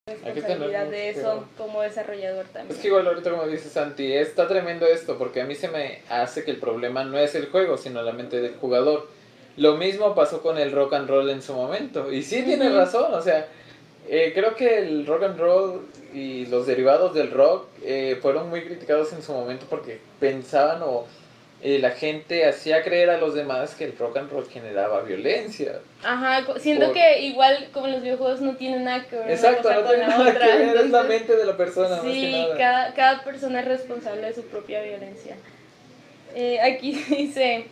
[0.09, 2.75] responsabilidad de eso como desarrollador también.
[2.75, 6.03] Es que igual ahorita como dice Santi, está tremendo esto porque a mí se me
[6.09, 9.09] hace que el problema no es el juego, sino la mente del jugador.
[9.57, 12.13] Lo mismo pasó con el rock and roll en su momento.
[12.13, 13.49] Y sí tiene razón, o sea,
[14.09, 18.65] eh, creo que el rock and roll y los derivados del rock eh, fueron muy
[18.65, 21.07] criticados en su momento porque pensaban o
[21.63, 25.81] eh, la gente hacía creer a los demás que el rock and roll generaba violencia.
[26.05, 29.81] Ajá, siento Por- que igual como los videojuegos no tienen nada que ver Exacto, no
[29.83, 30.47] con tiene la nada otra.
[30.47, 32.57] que ver, es la entonces- mente de la persona más que Sí, nada.
[32.57, 35.37] cada, cada persona es responsable de su propia violencia.
[36.35, 37.65] Eh, aquí dice,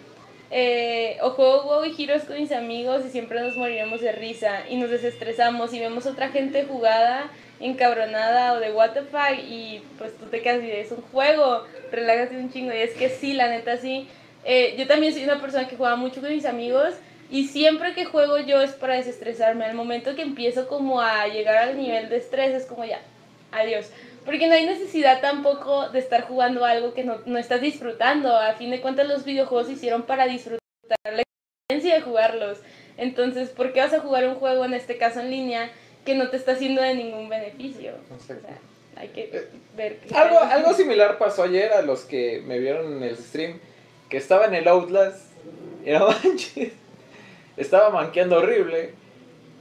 [0.51, 4.63] eh, o juego WoW y Heroes con mis amigos y siempre nos moriremos de risa
[4.69, 8.97] y nos desestresamos y vemos otra gente jugada, encabronada o de what
[9.49, 13.09] y pues tú te quedas y es un juego, relájate un chingo y es que
[13.09, 14.09] sí, la neta sí.
[14.45, 16.95] Eh, yo también soy una persona que juega mucho con mis amigos
[17.31, 19.65] y siempre que juego yo es para desestresarme.
[19.65, 23.01] Al momento que empiezo como a llegar al nivel de estrés es como ya,
[23.53, 23.91] adiós.
[24.25, 28.37] Porque no hay necesidad tampoco de estar jugando algo que no, no estás disfrutando.
[28.37, 30.61] A fin de cuentas los videojuegos se hicieron para disfrutar
[31.05, 32.59] la experiencia de jugarlos.
[32.97, 35.71] Entonces, ¿por qué vas a jugar un juego, en este caso en línea,
[36.07, 37.93] que no te está haciendo de ningún beneficio?
[38.11, 38.47] O Exacto.
[38.47, 38.59] sea,
[38.97, 40.15] hay que ver que...
[40.15, 43.61] Algo, algo similar pasó ayer a los que me vieron en el stream,
[44.09, 45.21] que estaba en el Outlast,
[45.85, 46.73] y no manches,
[47.59, 48.95] estaba manqueando horrible,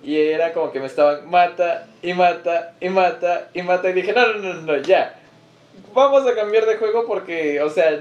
[0.03, 4.13] y era como que me estaban mata, y mata, y mata, y mata, y dije,
[4.13, 5.19] no, no, no, no, ya,
[5.93, 7.99] vamos a cambiar de juego porque, o sea,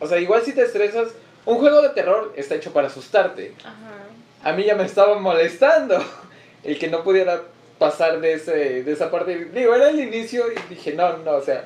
[0.00, 1.08] o sea, igual si te estresas,
[1.46, 4.50] un juego de terror está hecho para asustarte, Ajá.
[4.50, 5.96] a mí ya me estaba molestando
[6.64, 7.42] el que no pudiera
[7.80, 9.46] pasar de, ese, de esa parte.
[9.46, 11.64] Digo, era el inicio y dije, no, no, o sea,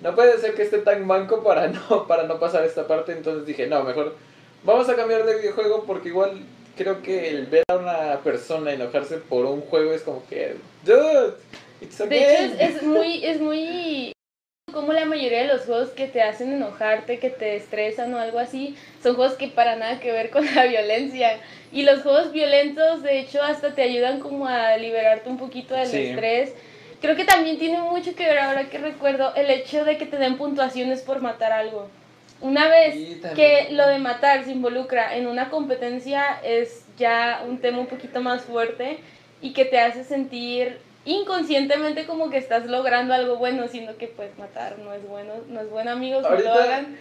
[0.00, 3.12] no puede ser que esté tan manco para no, para no pasar esta parte.
[3.12, 4.14] Entonces dije, no, mejor
[4.62, 6.44] vamos a cambiar de videojuego porque igual
[6.76, 11.34] creo que el ver a una persona enojarse por un juego es como que, dude,
[11.80, 12.64] it's a De hecho, game".
[12.64, 14.12] es, es muy, es muy
[14.78, 18.38] como la mayoría de los juegos que te hacen enojarte, que te estresan o algo
[18.38, 21.40] así, son juegos que para nada que ver con la violencia.
[21.72, 25.88] Y los juegos violentos, de hecho, hasta te ayudan como a liberarte un poquito del
[25.88, 25.96] Sí.
[25.96, 26.54] estrés.
[27.00, 30.16] Creo que también tiene mucho que ver, ahora que recuerdo, el hecho de que te
[30.16, 31.88] den puntuaciones por matar algo.
[32.40, 32.94] Una vez
[33.34, 38.20] que lo de matar se involucra en una competencia es ya un tema un poquito
[38.20, 38.98] más fuerte
[39.42, 40.78] y que te hace sentir
[41.10, 45.60] inconscientemente como que estás logrando algo bueno, siendo que pues matar no es bueno, no
[45.60, 46.96] es bueno amigos, no lo Ahorita- hagan.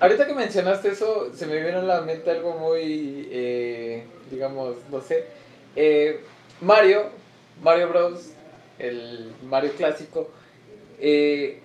[0.00, 5.00] Ahorita que mencionaste eso, se me vino a la mente algo muy, eh, digamos, no
[5.00, 5.24] sé.
[5.76, 6.20] eh,
[6.60, 7.04] Mario,
[7.62, 8.30] Mario Bros,
[8.80, 10.28] el Mario clásico,
[10.98, 11.60] eh,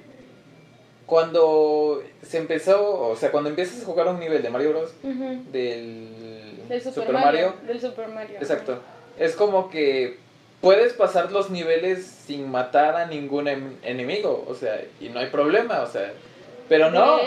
[1.06, 6.68] cuando se empezó, o sea, cuando empiezas a jugar un nivel de Mario Bros, del,
[6.68, 8.38] Del Super, Super Mario, Mario, Del Super Mario.
[8.40, 8.80] exacto,
[9.18, 10.18] es como que
[10.62, 15.28] puedes pasar los niveles sin matar a ningún em- enemigo, o sea, y no hay
[15.28, 16.12] problema, o sea,
[16.68, 17.18] pero no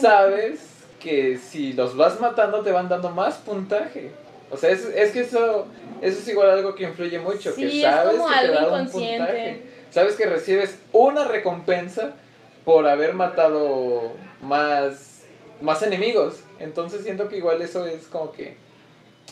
[0.00, 0.60] sabes
[1.00, 4.10] que si los vas matando te van dando más puntaje.
[4.50, 5.66] O sea, es, es que eso,
[6.02, 8.70] eso es igual algo que influye mucho, Sí, que es sabes como que te algo
[8.70, 9.62] da un puntaje.
[9.90, 12.14] Sabes que recibes una recompensa
[12.64, 15.22] por haber matado más,
[15.60, 16.40] más enemigos.
[16.58, 18.56] Entonces siento que igual eso es como que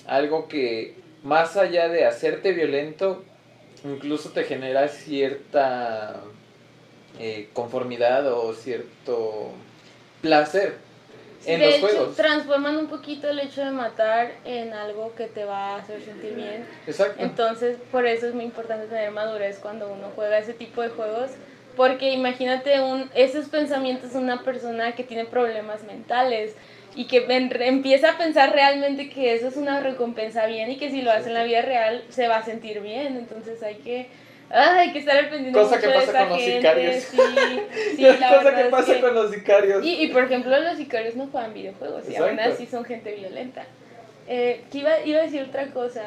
[0.06, 3.24] algo que más allá de hacerte violento,
[3.84, 6.20] incluso te genera cierta
[7.18, 9.50] eh, conformidad o cierto
[10.20, 10.76] placer.
[11.46, 12.16] En de los hecho, juegos.
[12.16, 16.34] transforman un poquito el hecho de matar en algo que te va a hacer sentir
[16.34, 16.66] bien.
[16.86, 17.22] Exacto.
[17.22, 21.30] Entonces, por eso es muy importante tener madurez cuando uno juega ese tipo de juegos.
[21.76, 26.56] Porque imagínate un, esos pensamientos de una persona que tiene problemas mentales
[26.94, 31.02] y que empieza a pensar realmente que eso es una recompensa bien y que si
[31.02, 33.16] lo hace en la vida real se va a sentir bien.
[33.16, 34.06] Entonces hay que,
[34.50, 36.56] ah, hay que estar al pendiente Cosa mucho que de pasa esa con los gente.
[36.60, 37.04] sicarios.
[37.04, 37.18] Sí,
[37.96, 39.84] sí, la cosa que es pasa que- con los sicarios.
[39.84, 43.64] y, y por ejemplo, los sicarios no juegan videojuegos y aún así son gente violenta.
[44.26, 46.02] Eh, que iba, iba a decir otra cosa.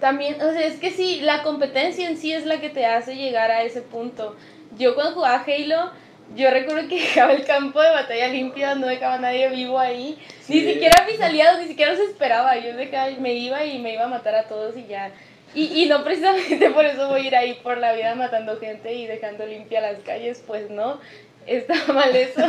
[0.00, 3.16] También, o sea, es que sí, la competencia en sí es la que te hace
[3.16, 4.36] llegar a ese punto.
[4.78, 5.90] Yo cuando jugaba Halo,
[6.34, 10.18] yo recuerdo que dejaba el campo de batalla limpio, no dejaba a nadie vivo ahí.
[10.48, 10.72] Ni Sí.
[10.72, 12.56] siquiera mis aliados, ni siquiera los esperaba.
[12.58, 15.10] Yo dejaba, me iba y me iba a matar a todos y ya.
[15.54, 18.92] Y, y no precisamente por eso voy a ir ahí por la vida matando gente
[18.94, 21.00] y dejando limpia las calles, pues no,
[21.46, 22.40] está mal eso.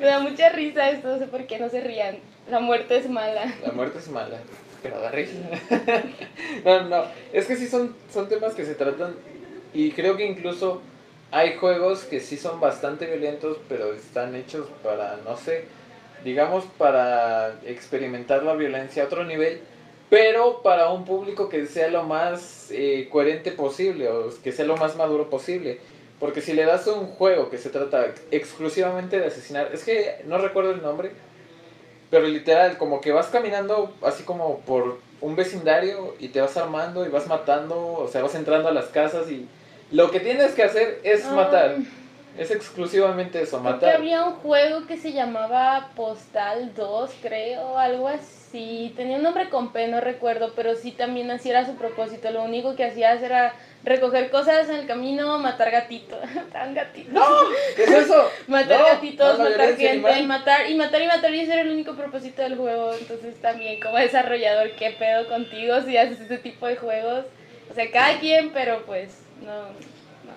[0.00, 2.18] Me da mucha risa esto, no sé por qué no se rían.
[2.50, 3.52] La muerte es mala.
[3.64, 4.38] La muerte es mala,
[4.82, 5.34] pero da risa.
[6.64, 9.14] no, no, es que sí son, son temas que se tratan
[9.72, 10.82] y creo que incluso
[11.30, 15.64] hay juegos que sí son bastante violentos, pero están hechos para, no sé,
[16.24, 19.60] digamos para experimentar la violencia a otro nivel,
[20.08, 24.76] pero para un público que sea lo más eh, coherente posible o que sea lo
[24.76, 25.78] más maduro posible.
[26.18, 30.36] Porque si le das un juego que se trata exclusivamente de asesinar, es que no
[30.36, 31.12] recuerdo el nombre,
[32.10, 37.06] pero literal, como que vas caminando así como por un vecindario y te vas armando
[37.06, 39.48] y vas matando, o sea, vas entrando a las casas y
[39.92, 41.32] lo que tienes que hacer es Ah.
[41.32, 41.76] matar.
[42.38, 43.96] Es exclusivamente eso, Creo que matar.
[43.96, 48.94] había un juego que se llamaba Postal 2, creo, algo así.
[48.96, 52.30] Tenía un nombre con P, no recuerdo, pero sí también así era su propósito.
[52.30, 56.18] Lo único que hacías era recoger cosas en el camino, matar gatitos.
[56.34, 57.22] Mataban gatitos.
[57.76, 58.30] ¿Qué es eso?
[58.46, 60.26] Matar No, gatitos, no, matar gente, animal.
[60.26, 62.94] matar y matar y matar y ese era el único propósito del juego.
[62.94, 67.24] Entonces también como desarrollador, ¿qué pedo contigo si haces este tipo de juegos?
[67.70, 69.70] O sea, cada quien, pero pues no, no.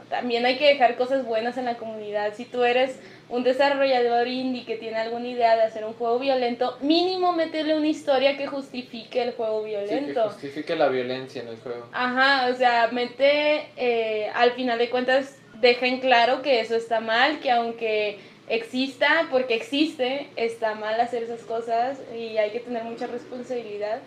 [0.09, 2.33] También hay que dejar cosas buenas en la comunidad.
[2.35, 6.77] Si tú eres un desarrollador indie que tiene alguna idea de hacer un juego violento,
[6.81, 10.29] mínimo métele una historia que justifique el juego Sí, que violento.
[10.29, 11.87] justifique la violencia en el juego.
[11.93, 17.39] Ajá, o sea, mete, eh, al final de cuentas, dejen claro que eso está mal,
[17.39, 23.07] que aunque exista, porque existe, está mal hacer esas cosas y hay que tener mucha
[23.07, 23.99] responsabilidad.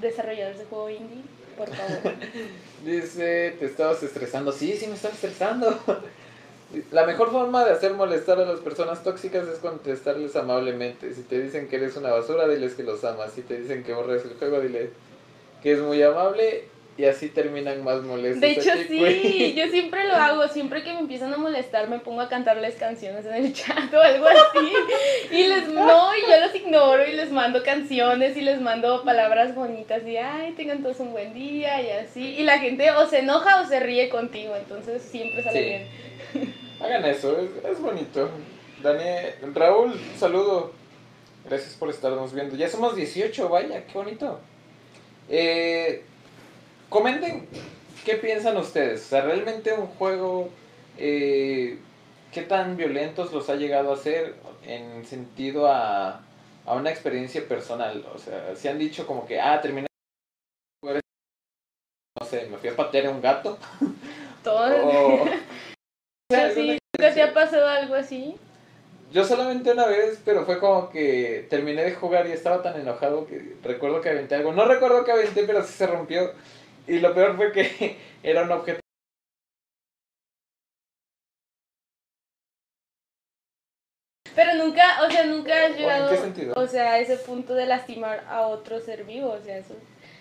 [0.00, 1.22] Desarrolladores de juego indie,
[2.84, 4.52] Dice, te estabas estresando.
[4.52, 5.78] Sí, sí me estaba estresando.
[6.90, 11.14] La mejor forma de hacer molestar a las personas tóxicas es contestarles amablemente.
[11.14, 13.32] Si te dicen que eres una basura, diles que los amas.
[13.32, 14.90] Si te dicen que borres el juego, dile
[15.62, 16.64] que es muy amable
[16.96, 18.40] y así terminan más molestos.
[18.40, 19.54] De hecho, sí, güey.
[19.54, 20.46] yo siempre lo hago.
[20.48, 24.00] Siempre que me empiezan a molestar, me pongo a cantarles canciones en el chat o
[24.00, 24.72] algo así.
[25.32, 29.54] Y les, no, y yo los ignoro y les mando canciones y les mando palabras
[29.54, 32.36] bonitas y, ay, tengan todos un buen día y así.
[32.38, 35.88] Y la gente o se enoja o se ríe contigo, entonces siempre sale
[36.32, 36.38] Sí.
[36.38, 36.54] bien.
[36.80, 38.30] Hagan eso, es, es bonito.
[38.82, 40.72] Daniel, Raúl, saludo.
[41.48, 42.54] Gracias por estarnos viendo.
[42.56, 44.38] Ya somos 18, vaya, qué bonito.
[45.28, 46.02] Eh,
[46.94, 47.48] comenten
[48.04, 49.04] qué piensan ustedes.
[49.06, 50.48] O sea, realmente un juego,
[50.96, 51.76] eh,
[52.32, 56.20] qué tan violentos los ha llegado a hacer en sentido a,
[56.64, 58.06] a una experiencia personal.
[58.14, 59.82] O sea, si han dicho como que, ah, terminé.
[59.82, 59.88] de
[60.80, 61.00] jugar
[62.20, 63.58] No sé, me fui a patear a un gato.
[64.44, 64.86] Todo.
[64.86, 65.24] O,
[66.54, 68.36] sí, ¿Nunca te ha pasado algo así?
[69.12, 73.26] Yo solamente una vez, pero fue como que terminé de jugar y estaba tan enojado
[73.26, 74.52] que recuerdo que aventé algo.
[74.52, 76.32] No recuerdo que aventé, pero sí se rompió.
[76.86, 78.80] Y lo peor fue que era un objeto.
[84.34, 86.54] Pero nunca, o sea, nunca has ¿O llegado, ¿En qué sentido?
[86.56, 89.74] o sea, a ese punto de lastimar a otro ser vivo, o sea, eso,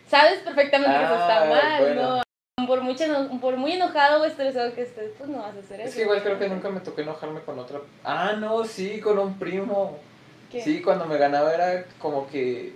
[0.08, 2.18] sabes perfectamente que eso está Ah, mal, bueno.
[2.18, 2.24] ¿no?
[2.68, 3.04] Por, mucho,
[3.42, 5.90] por muy enojado o estresado que estés, pues no vas a hacer eso.
[5.90, 7.80] Es que igual creo que nunca me tocó enojarme con otra.
[8.04, 9.98] Ah, no, sí, con un primo.
[10.52, 10.62] ¿Qué?
[10.62, 12.74] Sí, cuando me ganaba era como que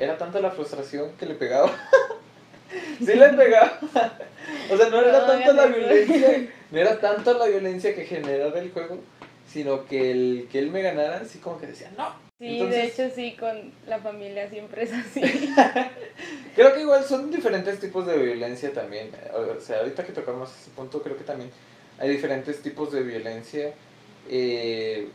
[0.00, 1.70] era tanta la frustración que le pegaba.
[2.98, 3.78] sí le pegaba.
[4.70, 8.58] o sea, no era No tanto la violencia, no era tanto la violencia que generaba
[8.58, 8.98] el juego,
[9.46, 12.14] sino que el que él me ganara, así como que decía, no.
[12.38, 15.20] Sí, de hecho sí, con la familia siempre es así.
[16.54, 19.10] Creo que igual son diferentes tipos de violencia también.
[19.34, 21.50] O sea, ahorita que tocamos ese punto, creo que también
[21.98, 23.72] hay diferentes tipos de violencia.
[24.30, 25.08] eh,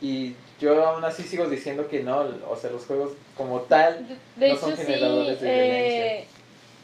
[0.00, 2.18] y yo aún así sigo diciendo que no,
[2.50, 4.06] o sea, los juegos como tal
[4.36, 5.48] De No hecho son sí, generadores de
[6.18, 6.26] eh,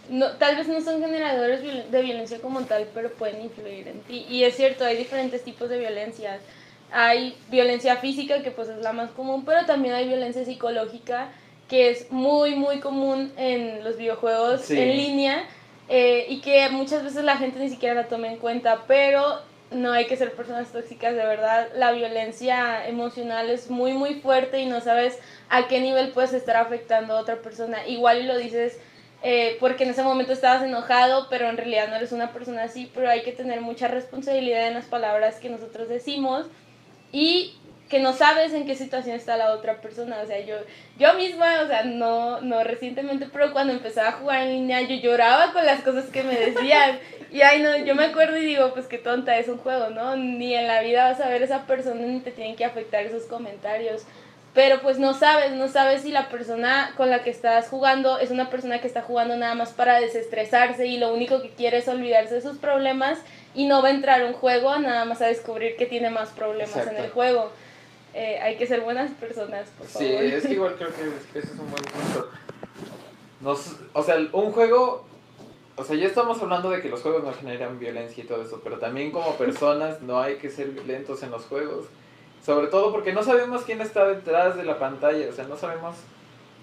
[0.08, 4.26] no, tal vez no son generadores de violencia como tal, pero pueden influir en ti.
[4.28, 6.40] Y es cierto, hay diferentes tipos de violencias.
[6.94, 11.30] hay violencia física, que pues es la más común, pero también hay violencia psicológica,
[11.66, 14.78] que es muy, muy común en los videojuegos Sí.
[14.78, 15.44] en línea
[15.88, 19.40] eh, y que muchas veces la gente ni siquiera la toma en cuenta, pero
[19.70, 21.68] no hay que ser personas tóxicas, de verdad.
[21.74, 26.56] La violencia emocional es muy, muy fuerte y no sabes a qué nivel puedes estar
[26.56, 27.86] afectando a otra persona.
[27.88, 28.78] Igual y lo dices
[29.22, 32.90] eh, porque en ese momento estabas enojado, pero en realidad no eres una persona así,
[32.92, 36.46] pero hay que tener mucha responsabilidad en las palabras que nosotros decimos
[37.12, 37.54] y
[37.92, 40.20] que no sabes en qué situación está la otra persona.
[40.22, 40.56] O sea, yo,
[40.98, 44.96] yo misma, o sea, no, no recientemente, pero cuando empezaba a jugar en línea, yo
[44.96, 46.98] lloraba con las cosas que me decían.
[47.30, 50.16] Y ay, no, yo me acuerdo y digo, pues qué tonta, es un juego, ¿no?
[50.16, 53.04] Ni en la vida vas a ver a esa persona ni te tienen que afectar
[53.04, 54.04] esos comentarios.
[54.54, 58.30] Pero pues no sabes, no sabes si la persona con la que estás jugando es
[58.30, 61.88] una persona que está jugando nada más para desestresarse y lo único que quiere es
[61.88, 63.18] olvidarse de sus problemas
[63.54, 66.30] y no va a entrar a un juego nada más a descubrir que tiene más
[66.30, 67.02] problemas en Exacto.
[67.04, 67.50] el juego.
[68.14, 70.08] Eh, hay que ser buenas personas, por favor.
[70.08, 72.28] Sí, es que igual creo que ese es un buen punto.
[73.40, 75.06] Nos, o sea, un juego,
[75.76, 78.60] o sea, ya estamos hablando de que los juegos no generan violencia y todo eso,
[78.62, 81.86] pero también como personas no hay que ser violentos en los juegos.
[82.44, 85.96] Sobre todo porque no sabemos quién está detrás de la pantalla, o sea, no sabemos...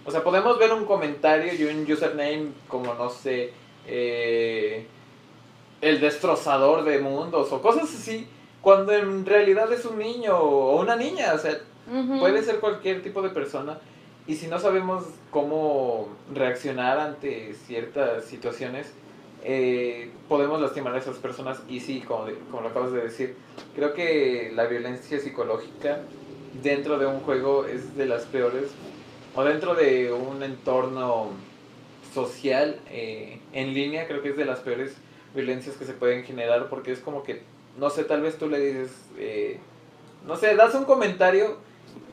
[0.06, 3.54] O sea, podemos ver un comentario y un username como, no sé,
[3.86, 4.86] eh,
[5.82, 8.28] el destrozador de mundos o cosas así,
[8.62, 11.60] cuando en realidad es un niño o una niña, o sea.
[12.20, 13.80] Puede ser cualquier tipo de persona
[14.28, 18.94] y si no sabemos cómo reaccionar ante ciertas situaciones,
[19.42, 23.38] eh, podemos lastimar a esas personas y sí, como, de- como lo acabas de decir,
[23.76, 26.02] creo que la violencia psicológica
[26.52, 28.72] dentro de un juego es de las peores
[29.34, 31.32] o dentro de un entorno
[32.14, 34.96] social eh, en línea creo que es de las peores
[35.34, 37.44] violencias que se pueden generar porque es como que,
[37.78, 39.60] no sé, tal vez tú le dices, eh,
[40.22, 41.58] no sé, das un comentario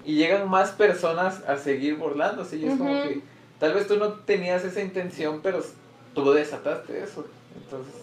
[0.04, 3.22] y llegan más personas a seguir burlándose y es como que
[3.58, 5.60] tal vez tú no tenías esa intención, pero
[6.22, 7.26] tú desataste eso.
[7.54, 7.94] Entonces,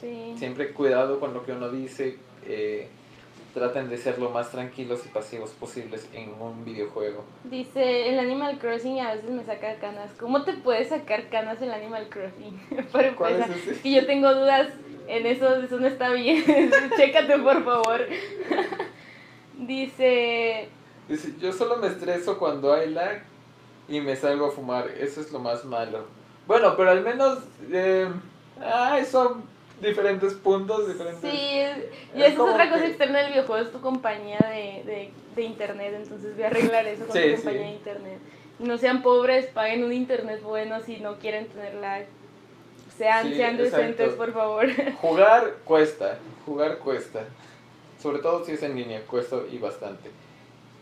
[0.00, 0.34] Sí.
[0.38, 2.16] siempre cuidado con lo que uno dice,
[2.46, 2.88] eh,
[3.52, 7.24] traten de ser lo más tranquilos y pasivos posibles en un videojuego.
[7.44, 10.10] Dice, el Animal Crossing a veces me saca canas.
[10.18, 12.60] ¿Cómo te puedes sacar canas el Animal Crossing?
[12.92, 14.68] Para ¿Cuál empezar, es que yo tengo dudas
[15.06, 16.44] en eso, eso no está bien.
[16.96, 18.00] Chécate, por favor.
[19.58, 20.68] Dice,
[21.08, 23.22] Dice, yo solo me estreso cuando hay lag
[23.88, 26.04] y me salgo a fumar, eso es lo más malo.
[26.50, 27.38] Bueno, pero al menos
[27.70, 28.08] eh,
[28.60, 29.44] ay, son
[29.80, 31.20] diferentes puntos, diferentes...
[31.20, 31.78] sí, es-
[32.16, 35.42] y Es eso es otra cosa externa del videojuego, es tu compañía de, de, de
[35.42, 37.34] internet, entonces voy a arreglar eso con Sí, tu sí.
[37.36, 38.18] compañía de internet.
[38.58, 42.06] No sean pobres, paguen un internet bueno si no quieren tener lag.
[42.98, 44.16] Sean, Sí, sean decentes, exacto.
[44.16, 44.66] por favor.
[45.00, 47.20] Jugar cuesta, jugar cuesta.
[48.02, 50.10] Sobre todo si es en línea, cuesta y bastante.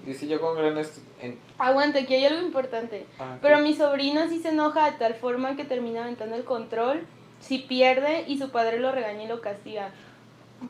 [0.06, 0.76] Dice yo con gran...
[1.20, 3.06] en- Aguanta, aquí hay algo importante.
[3.18, 3.62] ah, Pero ¿qué?
[3.62, 7.04] mi sobrino sí se enoja de tal forma que termina aventando el control,
[7.40, 9.90] si pierde y su padre lo regaña y lo castiga.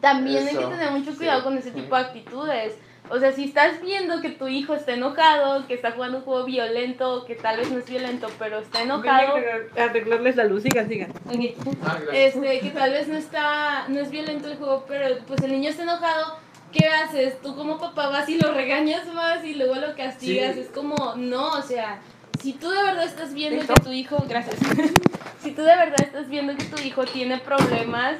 [0.00, 1.18] También hay que Eso, tener mucho sí.
[1.18, 2.74] cuidado con ese tipo de actitudes.
[3.10, 6.44] O sea, si estás viendo que tu hijo está enojado, que está jugando un juego
[6.44, 9.34] violento, que tal vez no es violento, pero está enojado,
[9.78, 11.10] Arreglarles la luz, sigan, sigan.
[11.26, 11.56] Ok.
[11.86, 12.34] Ah, gracias.
[12.36, 15.70] este, que tal vez no está, no es violento el juego, pero pues el niño
[15.70, 16.36] está enojado,
[16.72, 17.40] ¿qué haces?
[17.40, 20.60] Tú como papá vas y lo regañas más y luego lo castigas, Sí.
[20.60, 22.00] es como, no, o sea,
[22.40, 24.56] si tú de verdad estás viendo que tu hijo, gracias,
[25.42, 28.16] si tú de verdad estás viendo que tu hijo tiene problemas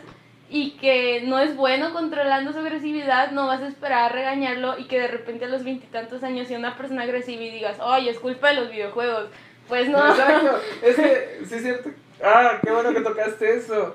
[0.51, 4.85] y que no es bueno controlando su agresividad, no vas a esperar a regañarlo y
[4.85, 8.19] que de repente a los veintitantos años sea una persona agresiva y digas, oye, es
[8.19, 9.27] culpa de los videojuegos.
[9.69, 9.99] Pues no.
[10.09, 11.91] Exacto, es que, sí es cierto.
[12.25, 13.95] Ah, qué bueno que tocaste eso.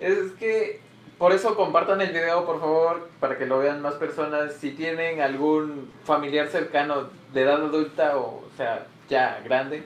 [0.00, 0.80] Es que,
[1.22, 4.54] por eso compartan el video, por favor, para que lo vean más personas.
[4.54, 9.84] Si tienen algún familiar cercano de edad adulta o, o sea, ya grande,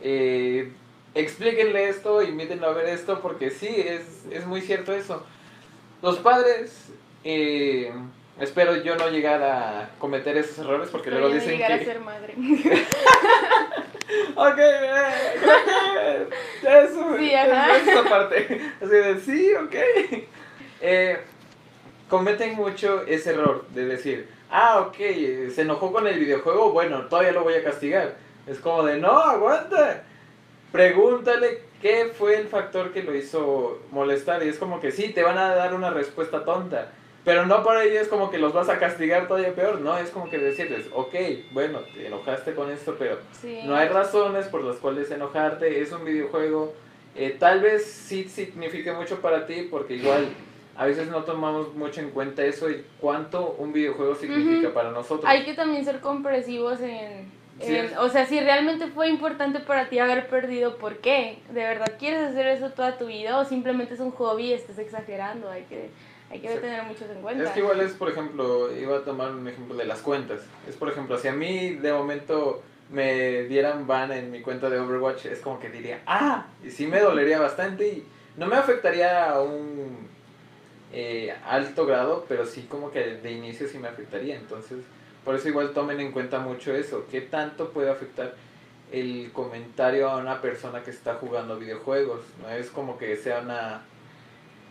[0.00, 0.70] eh,
[1.16, 5.26] explíquenle esto, invítenlo a ver esto, porque sí, es, es muy cierto eso.
[6.00, 6.92] Los padres,
[7.24, 7.92] eh,
[8.38, 11.82] espero yo no llegar a cometer esos errores, porque luego dicen llegar que...
[11.82, 12.34] a ser madre.
[14.36, 15.10] Ok, eh,
[15.40, 16.28] creo
[16.62, 17.76] que eso, Sí, ajá.
[17.76, 18.72] es esa parte.
[18.80, 19.74] Así de, sí, ok.
[20.80, 21.18] Eh,
[22.08, 24.96] cometen mucho ese error de decir, ah, ok,
[25.54, 28.16] se enojó con el videojuego, bueno, todavía lo voy a castigar.
[28.46, 30.04] Es como de, no, aguanta.
[30.72, 34.42] Pregúntale qué fue el factor que lo hizo molestar.
[34.42, 36.92] Y es como que sí, te van a dar una respuesta tonta.
[37.24, 39.80] Pero no por ello es como que los vas a castigar todavía peor.
[39.80, 41.14] No, es como que decirles, ok,
[41.52, 43.62] bueno, te enojaste con esto, pero Sí.
[43.64, 46.74] no hay razones por las cuales enojarte, es un videojuego.
[47.16, 50.28] eh, tal vez sí signifique mucho para ti porque igual
[50.78, 54.74] a veces no tomamos mucho en cuenta eso y cuánto un videojuego significa Ujú.
[54.74, 55.24] para nosotros.
[55.26, 59.98] Hay que también ser comprensivos en, Sí, o sea, si realmente fue importante para ti
[59.98, 61.40] haber perdido, ¿por qué?
[61.48, 64.78] ¿De verdad quieres hacer eso toda tu vida o simplemente es un hobby y estás
[64.78, 65.50] exagerando?
[65.50, 65.90] Hay que,
[66.30, 66.58] hay que Sí.
[66.60, 67.42] tener muchos en cuenta.
[67.42, 70.42] Es que igual es, por ejemplo, iba a tomar un ejemplo de las cuentas.
[70.68, 74.78] Es, por ejemplo, si a mí de momento me dieran ban en mi cuenta de
[74.78, 78.04] Overwatch, es como que diría, ah, y sí me dolería bastante y
[78.36, 80.07] no me afectaría a un
[80.92, 84.36] eh, alto grado, pero sí como que de inicio sí me afectaría.
[84.36, 84.78] Entonces,
[85.24, 88.34] por eso igual tomen en cuenta mucho eso, qué tanto puede afectar
[88.90, 92.20] el comentario a una persona que está jugando videojuegos.
[92.40, 93.82] No es como que sea una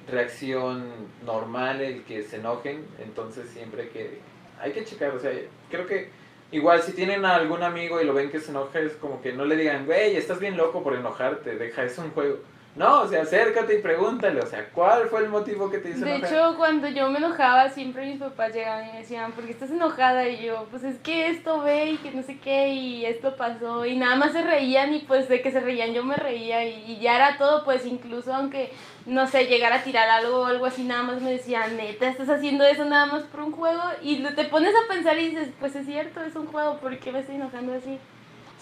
[0.10, 0.86] reacción
[1.26, 4.20] normal el que se enojen, entonces siempre que
[4.60, 5.32] hay que checar, o sea,
[5.70, 6.10] creo que
[6.52, 9.34] igual si tienen a algún amigo y lo ven que se enoja es como que
[9.34, 12.38] no le digan, güey, estás bien loco por enojarte, deja, es un juego.
[12.78, 16.06] No, o sea, acércate y pregúntale, o sea, ¿cuál fue el motivo que te hizo
[16.06, 16.32] De enojar?
[16.32, 19.72] hecho, cuando yo me enojaba, siempre mis papás llegaban y me decían, ¿por qué estás
[19.72, 20.30] enojada?
[20.30, 23.84] Y yo, pues es que esto ve y que no sé qué, y esto pasó.
[23.88, 26.84] Y nada más se reían y pues de que se reían yo me reía y,
[26.92, 28.72] y ya era todo, pues incluso aunque,
[29.08, 32.30] no sé, llegara a tirar algo o algo así, nada más me decían, neta, estás
[32.30, 33.82] haciendo eso nada más por un juego.
[34.04, 37.12] Y te pones a pensar y dices, pues es cierto, es un juego, ¿por qué
[37.12, 37.98] me estoy enojando así?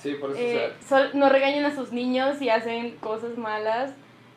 [0.02, 3.38] Sí, por eso, Eh, o sea, sol- no regañen a sus niños si hacen cosas
[3.38, 3.92] malas.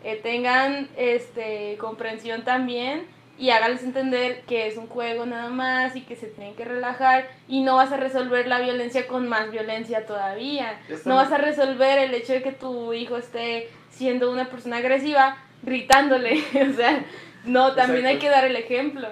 [0.04, 3.06] Eh, tengan este, comprensión también
[3.38, 7.28] y háganles entender que es un juego nada más y que se tienen que relajar
[7.46, 10.80] y no vas a resolver la violencia con más violencia todavía.
[11.04, 15.36] No vas a resolver el hecho de que tu hijo esté siendo una persona agresiva
[15.62, 16.42] gritándole.
[16.70, 17.04] o sea,
[17.44, 19.08] no, también hay que dar el ejemplo.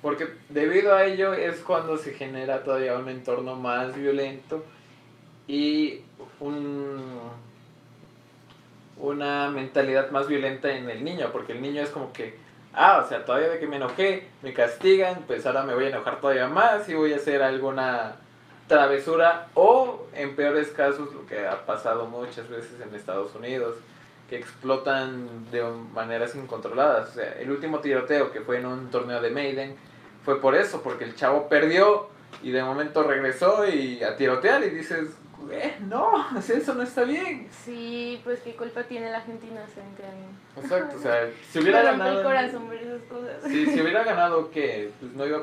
[0.00, 4.64] porque debido a ello es cuando se genera todavía un entorno más violento
[5.48, 6.00] y
[6.38, 7.02] un
[8.98, 12.38] una mentalidad más violenta en el niño, porque el niño es como que,
[12.72, 15.88] ah, o sea, todavía de que me enojé, me castigan, pues ahora me voy a
[15.88, 18.16] enojar todavía más y voy a hacer alguna
[18.66, 23.76] travesura o en peores casos lo que ha pasado muchas veces en Estados Unidos,
[24.28, 25.62] que explotan de
[25.94, 27.10] maneras incontroladas.
[27.10, 29.76] O sea, el último tiroteo que fue en un torneo de Maiden
[30.24, 32.08] fue por eso, porque el chavo perdió
[32.42, 35.10] y de momento regresó y a tirotear y dices,
[35.50, 37.48] eh, no, eso no está bien.
[37.64, 40.62] Sí, pues qué culpa tiene la inocente ahí.
[40.62, 42.18] Exacto, o sea, si hubiera ganado...
[42.18, 43.32] el corazón ver esas cosas.
[43.46, 44.90] Sí, si hubiera ganado, ¿qué?
[45.00, 45.42] Pues no, iba,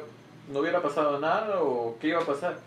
[0.52, 2.58] no hubiera pasado nada o qué iba a pasar.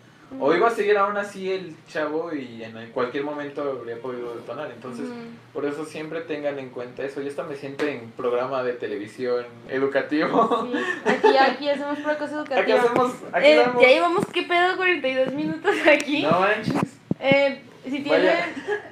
[0.41, 4.69] O iba a seguir aún así el chavo y en cualquier momento habría podido detonar.
[4.71, 5.15] Entonces, Ujú.
[5.53, 7.21] por eso siempre tengan en cuenta eso.
[7.21, 10.67] Yo hasta me siento en programa de televisión educativo.
[10.69, 12.59] Sí, aquí, aquí hacemos pura cosa educativa.
[12.61, 14.75] Aquí hacemos, aquí Eh, damos- ya llevamos, ¿qué pedo?
[14.75, 16.23] 42 minutos aquí.
[16.23, 16.75] No manches.
[17.19, 18.35] Eh, si, tienen,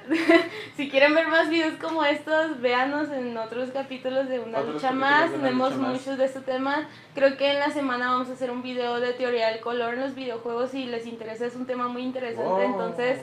[0.76, 5.30] si quieren ver más videos como estos, véanos en otros capítulos de Una Lucha Más.
[5.30, 6.88] Tenemos muchos de este tema.
[7.14, 10.00] Creo que en la semana vamos a hacer un video de teoría del color en
[10.00, 10.70] los videojuegos.
[10.70, 12.42] Si les interesa, es un tema muy interesante.
[12.42, 12.62] Wow.
[12.62, 13.20] Entonces,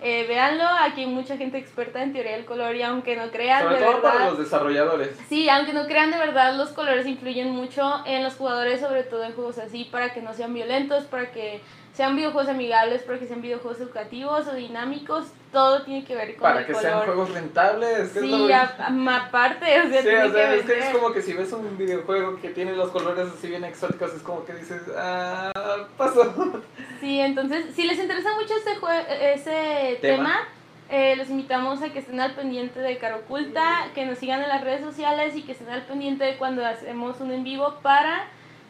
[0.00, 0.64] eh, véanlo.
[0.64, 3.84] Aquí hay mucha gente experta en teoría del color y aunque no crean, Sobre de
[3.84, 4.12] todo verdad.
[4.12, 5.10] para los desarrolladores.
[5.28, 9.24] Sí, aunque no crean de verdad, los colores influyen mucho en los jugadores, sobre todo
[9.24, 11.60] en juegos así, para que no sean violentos, para que
[11.96, 16.42] sean videojuegos amigables, para que sean videojuegos educativos o dinámicos, todo tiene que ver con
[16.42, 16.86] Para el que color.
[16.90, 18.10] sean juegos rentables.
[18.10, 18.76] que es lo Sí, a-
[19.16, 21.50] aparte, o sea, Sí, tiene o sea, que es que es como que si ves
[21.54, 25.50] un videojuego que tiene los colores así bien exóticos, es como que dices, ah,
[25.96, 26.62] pasó.
[27.00, 30.16] Sí, entonces, si les interesa mucho este jue- ese Tema.
[30.24, 30.48] tema,
[30.90, 34.48] eh, los invitamos a que estén al pendiente de Caro Oculta, que nos sigan en
[34.48, 38.26] las redes sociales y que estén al pendiente de cuando hacemos un en vivo para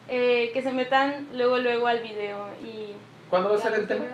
[0.09, 2.93] eh, que se metan luego luego al video y
[3.29, 4.05] ¿Cuándo va a ser el tema?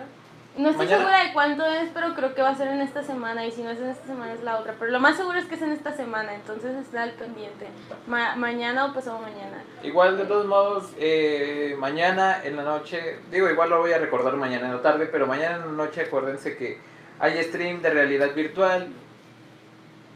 [0.56, 1.02] No estoy ¿Mañana?
[1.04, 3.62] segura de cuánto es, pero creo que va a ser en esta semana y si
[3.64, 5.62] no es en esta semana es la otra, pero lo más seguro es que es
[5.62, 7.66] en esta semana, entonces estén al pendiente.
[8.06, 9.64] Ma- mañana o pasado mañana.
[9.82, 14.36] Igual, de todos modos, eh, mañana en la noche, digo, igual lo voy a recordar
[14.36, 16.78] mañana en la tarde, pero mañana en la noche acuérdense que
[17.18, 18.88] hay stream de realidad virtual.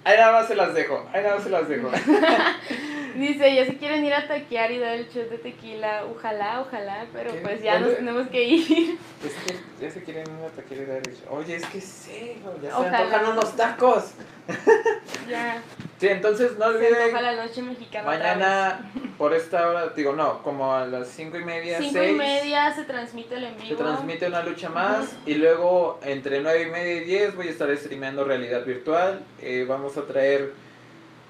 [0.04, 1.90] Ahí nada más se las dejo, ahí nada más se las dejo.
[3.18, 7.06] Dice, ya se quieren ir a taquear y dar el shot de tequila, ojalá, ojalá,
[7.12, 7.40] pero ¿Qué?
[7.40, 8.98] pues ya nos tenemos que ir.
[9.24, 13.32] Es que ya se quieren una taquería de Oye, es que sí, ya se antojan
[13.32, 14.12] unos tacos.
[15.28, 15.60] ya,
[15.98, 18.06] Sí, entonces no se olviden, antoja la noche mexicana.
[18.06, 21.78] mañana por esta hora, digo, no, como a las cinco y media.
[21.78, 23.68] Cinco y seis, media se transmite el en vivo.
[23.68, 27.50] se transmite una lucha más y luego entre nueve y media y 10 voy a
[27.50, 29.24] estar streameando realidad virtual.
[29.42, 30.52] Eh, vamos a traer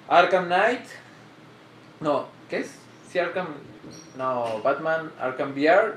[0.07, 0.85] Arkham Knight.
[2.01, 2.75] No, ¿qué es?
[3.11, 3.49] Sí, Arkham.
[4.17, 5.95] No, Batman Arkham VR.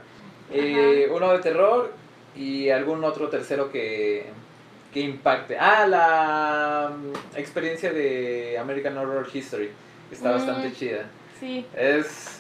[0.54, 1.94] eh, uno de terror
[2.36, 4.26] y algún otro tercero que,
[4.94, 5.58] que impacte.
[5.58, 9.72] Ah, la mm, experiencia de American Horror History.
[10.12, 10.34] Está Mm.
[10.34, 11.06] bastante chida.
[11.40, 11.66] Sí.
[11.76, 12.38] Es.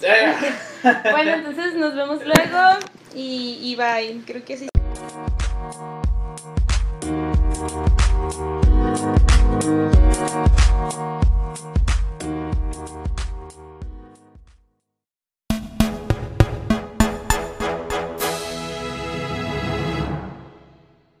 [0.82, 2.78] Bueno, entonces nos vemos luego
[3.14, 4.22] y, y bye.
[4.26, 4.69] Creo que sí